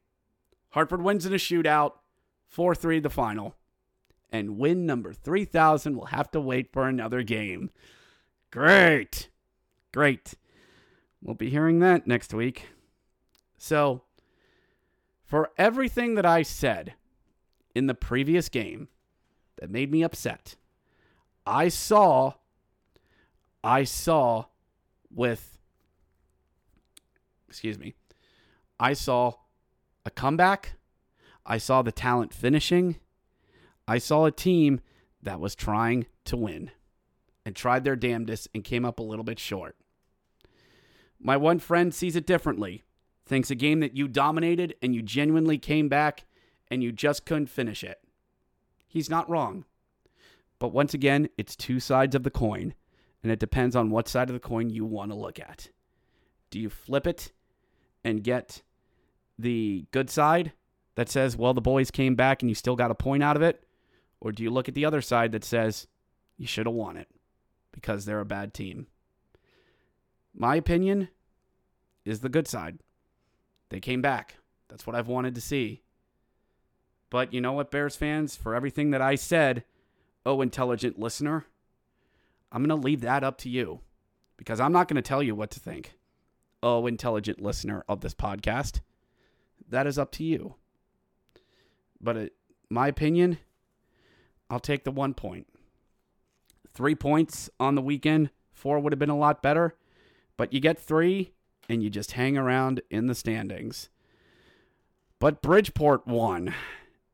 [0.70, 1.92] Hartford wins in a shootout,
[2.48, 3.54] 4 3 the final.
[4.30, 7.70] And win number 3000 will have to wait for another game.
[8.50, 9.30] Great.
[9.92, 10.34] Great.
[11.22, 12.66] We'll be hearing that next week.
[13.56, 14.02] So,
[15.24, 16.92] for everything that I said
[17.74, 18.88] in the previous game
[19.58, 20.56] that made me upset,
[21.46, 22.34] I saw,
[23.62, 24.46] I saw
[25.11, 25.58] with,
[27.48, 27.94] excuse me,
[28.78, 29.34] I saw
[30.04, 30.76] a comeback.
[31.44, 32.96] I saw the talent finishing.
[33.86, 34.80] I saw a team
[35.22, 36.70] that was trying to win
[37.44, 39.76] and tried their damnedest and came up a little bit short.
[41.18, 42.84] My one friend sees it differently.
[43.26, 46.24] Thinks a game that you dominated and you genuinely came back
[46.70, 48.00] and you just couldn't finish it.
[48.88, 49.64] He's not wrong.
[50.58, 52.74] But once again, it's two sides of the coin,
[53.22, 55.70] and it depends on what side of the coin you want to look at.
[56.50, 57.32] Do you flip it
[58.04, 58.62] and get
[59.38, 60.52] the good side
[60.94, 63.42] that says, well, the boys came back and you still got a point out of
[63.42, 63.62] it?
[64.20, 65.86] Or do you look at the other side that says,
[66.36, 67.08] you should have won it
[67.72, 68.86] because they're a bad team?
[70.34, 71.08] My opinion
[72.04, 72.78] is the good side.
[73.68, 74.36] They came back.
[74.68, 75.82] That's what I've wanted to see.
[77.08, 78.36] But you know what, Bears fans?
[78.36, 79.64] For everything that I said,
[80.24, 81.46] oh, intelligent listener,
[82.53, 83.80] I'm going to leave that up to you
[84.36, 85.92] because I'm not going to tell you what to think.
[86.62, 88.80] Oh, intelligent listener of this podcast,
[89.68, 90.57] that is up to you.
[92.01, 92.32] But it,
[92.68, 93.38] my opinion,
[94.48, 95.46] I'll take the one point.
[96.72, 99.74] Three points on the weekend, four would have been a lot better,
[100.36, 101.32] but you get three
[101.68, 103.88] and you just hang around in the standings.
[105.18, 106.55] But Bridgeport won,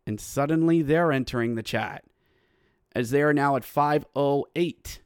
[0.07, 2.05] and suddenly they're entering the chat
[2.95, 5.01] as they are now at 508.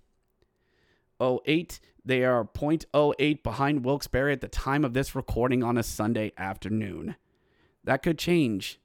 [1.21, 6.33] 08, they are 0.08 behind Wilkes-Barre at the time of this recording on a Sunday
[6.39, 7.17] afternoon.
[7.85, 8.81] That could change,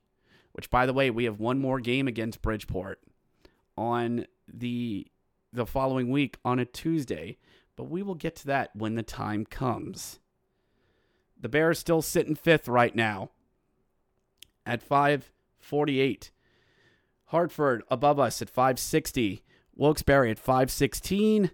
[0.51, 3.01] which by the way, we have one more game against Bridgeport
[3.77, 5.07] on the
[5.51, 7.37] the following week on a Tuesday,
[7.77, 10.19] but we will get to that when the time comes.
[11.39, 13.31] The Bears still sit in fifth right now
[14.65, 16.31] at 548.
[17.27, 19.43] Hartford above us at 560.
[19.75, 21.51] Wilkes-Barre at 516.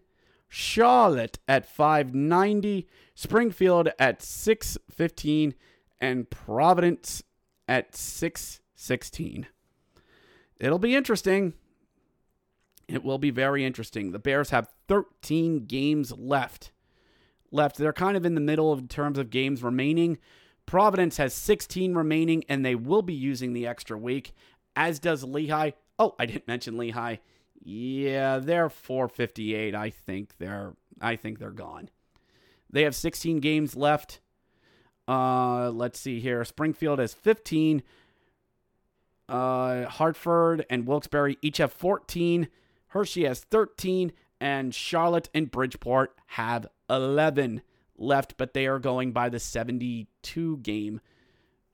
[0.53, 2.85] Charlotte at 590.
[3.15, 5.55] Springfield at 615.
[6.01, 7.23] And Providence
[7.69, 9.47] at 616.
[10.59, 11.53] It'll be interesting.
[12.89, 14.11] It will be very interesting.
[14.11, 16.73] The Bears have 13 games left.
[17.49, 17.77] Left.
[17.77, 20.17] They're kind of in the middle in terms of games remaining.
[20.65, 24.33] Providence has 16 remaining, and they will be using the extra week,
[24.75, 25.71] as does Lehigh.
[25.97, 27.17] Oh, I didn't mention Lehigh.
[27.63, 29.75] Yeah, they're 458.
[29.75, 31.89] I think they're I think they're gone.
[32.69, 34.19] They have 16 games left.
[35.07, 36.43] Uh, let's see here.
[36.45, 37.83] Springfield has 15.
[39.27, 42.47] Uh, Hartford and Wilkes-Barre each have 14.
[42.87, 47.61] Hershey has 13, and Charlotte and Bridgeport have 11
[47.97, 50.99] left, but they are going by the 72 game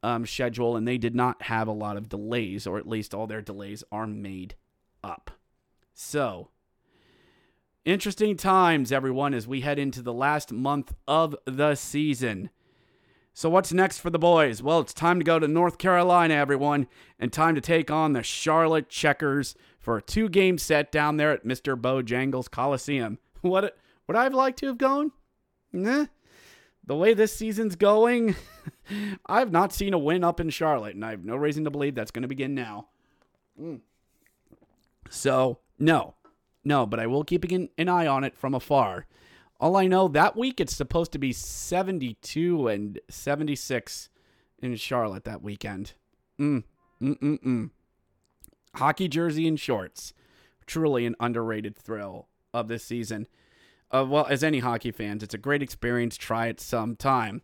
[0.04, 3.28] um, schedule, and they did not have a lot of delays, or at least all
[3.28, 4.56] their delays are made
[5.04, 5.32] up.
[6.00, 6.50] So,
[7.84, 12.52] interesting times, everyone, as we head into the last month of the season.
[13.34, 14.62] So, what's next for the boys?
[14.62, 16.88] Well, it's time to go to North Carolina, everyone,
[17.18, 21.32] and time to take on the Charlotte Checkers for a two game set down there
[21.32, 21.76] at Mr.
[21.76, 23.18] Bojangles Coliseum.
[23.42, 23.76] What
[24.08, 25.12] would I have liked to have gone?
[25.74, 26.06] Nah.
[26.86, 28.36] The way this season's going,
[29.26, 31.96] I've not seen a win up in Charlotte, and I have no reason to believe
[31.96, 32.90] that's going to begin now.
[33.60, 33.82] Mm.
[35.10, 36.16] So, no,
[36.64, 39.06] no, but I will keep an, an eye on it from afar.
[39.60, 44.10] All I know that week it's supposed to be 72 and 76
[44.60, 45.94] in Charlotte that weekend.
[46.40, 46.64] Mm,
[47.02, 47.70] mm, mm, mm.
[48.76, 50.14] Hockey jersey and shorts.
[50.66, 53.28] Truly an underrated thrill of this season.
[53.90, 56.18] Uh, well, as any hockey fans, it's a great experience.
[56.18, 57.42] Try it sometime.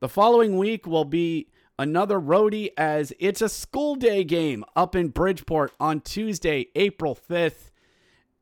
[0.00, 1.48] The following week will be
[1.82, 7.70] another roadie as it's a school day game up in Bridgeport on Tuesday, April 5th.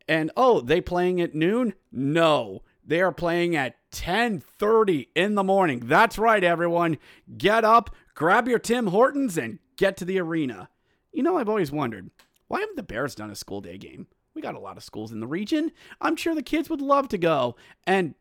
[0.07, 1.73] And oh, they playing at noon?
[1.91, 2.63] No.
[2.85, 5.81] They are playing at 10:30 in the morning.
[5.85, 6.99] That's right everyone.
[7.39, 10.69] Get up, grab your Tim Hortons and get to the arena.
[11.11, 12.11] You know, I've always wondered,
[12.49, 14.07] why haven't the Bears done a school day game?
[14.35, 15.73] We got a lot of schools in the region.
[16.01, 17.57] I'm sure the kids would love to go.
[17.87, 18.15] And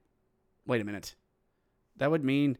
[0.65, 1.15] wait a minute.
[1.97, 2.57] That would mean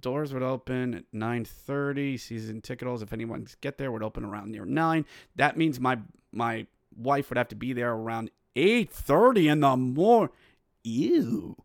[0.00, 2.18] doors would open at 9:30.
[2.18, 5.04] Season ticket holders, if anyone get there, would open around near 9.
[5.36, 5.98] That means my
[6.32, 6.66] my
[6.96, 10.34] wife would have to be there around 8:30 in the morning.
[10.82, 11.56] Ew.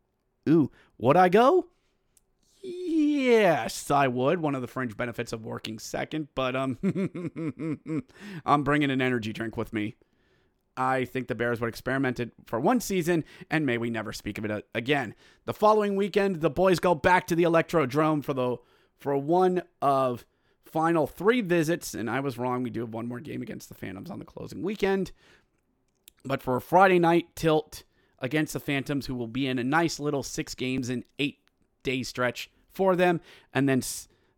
[0.48, 0.72] Ooh.
[0.98, 1.68] Would I go?
[2.62, 4.40] Yes, I would.
[4.42, 6.78] One of the fringe benefits of working second, but um
[8.46, 9.96] I'm bringing an energy drink with me.
[10.80, 14.38] I think the Bears would experiment it for one season, and may we never speak
[14.38, 15.14] of it uh, again.
[15.44, 18.58] The following weekend, the boys go back to the Electrodrome for the
[18.98, 20.26] for one of
[20.64, 22.64] final three visits, and I was wrong.
[22.64, 25.12] We do have one more game against the Phantoms on the closing weekend,
[26.24, 27.84] but for a Friday night tilt
[28.20, 31.40] against the Phantoms, who will be in a nice little six games in eight
[31.84, 33.20] day stretch for them,
[33.54, 33.82] and then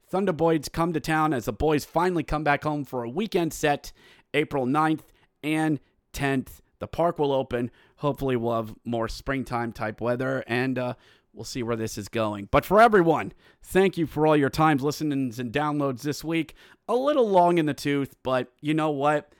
[0.10, 3.94] Thunderboys come to town as the boys finally come back home for a weekend set,
[4.34, 5.02] April 9th
[5.44, 5.80] and
[6.14, 6.62] 10th.
[6.80, 7.72] The park will open.
[7.98, 10.94] Hopefully, we'll have more springtime type weather, and uh,
[11.34, 12.48] we'll see where this is going.
[12.52, 16.56] But for everyone, thank you for all your times, listenings, and downloads this week.
[16.88, 19.32] A little long in the tooth, but you know what?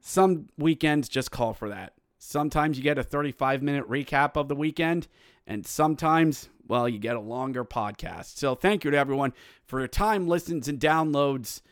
[0.00, 1.92] Some weekends just call for that.
[2.18, 5.08] Sometimes you get a 35 minute recap of the weekend,
[5.46, 8.38] and sometimes, well, you get a longer podcast.
[8.38, 9.32] So thank you to everyone
[9.64, 11.62] for your time, listens, and downloads.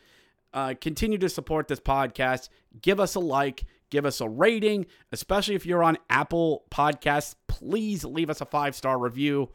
[0.53, 2.49] Uh, continue to support this podcast.
[2.81, 7.35] Give us a like, give us a rating, especially if you're on Apple Podcasts.
[7.47, 9.49] Please leave us a five star review,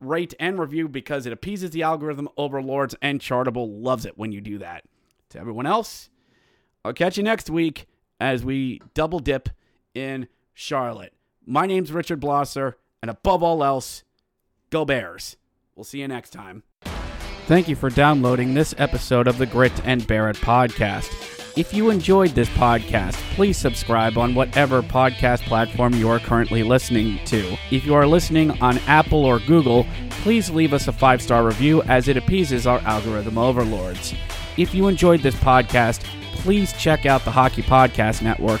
[0.00, 4.40] rate, and review because it appeases the algorithm overlords, and Chartable loves it when you
[4.40, 4.84] do that.
[5.30, 6.08] To everyone else,
[6.84, 7.86] I'll catch you next week
[8.20, 9.48] as we double dip
[9.94, 11.12] in Charlotte.
[11.46, 14.04] My name's Richard Blosser, and above all else,
[14.70, 15.36] go Bears.
[15.74, 16.62] We'll see you next time.
[17.46, 21.47] Thank you for downloading this episode of the Grit and Bear It podcast.
[21.56, 27.18] If you enjoyed this podcast, please subscribe on whatever podcast platform you are currently listening
[27.26, 27.56] to.
[27.72, 31.82] If you are listening on Apple or Google, please leave us a five star review
[31.82, 34.14] as it appeases our algorithm overlords.
[34.56, 38.60] If you enjoyed this podcast, please check out the Hockey Podcast Network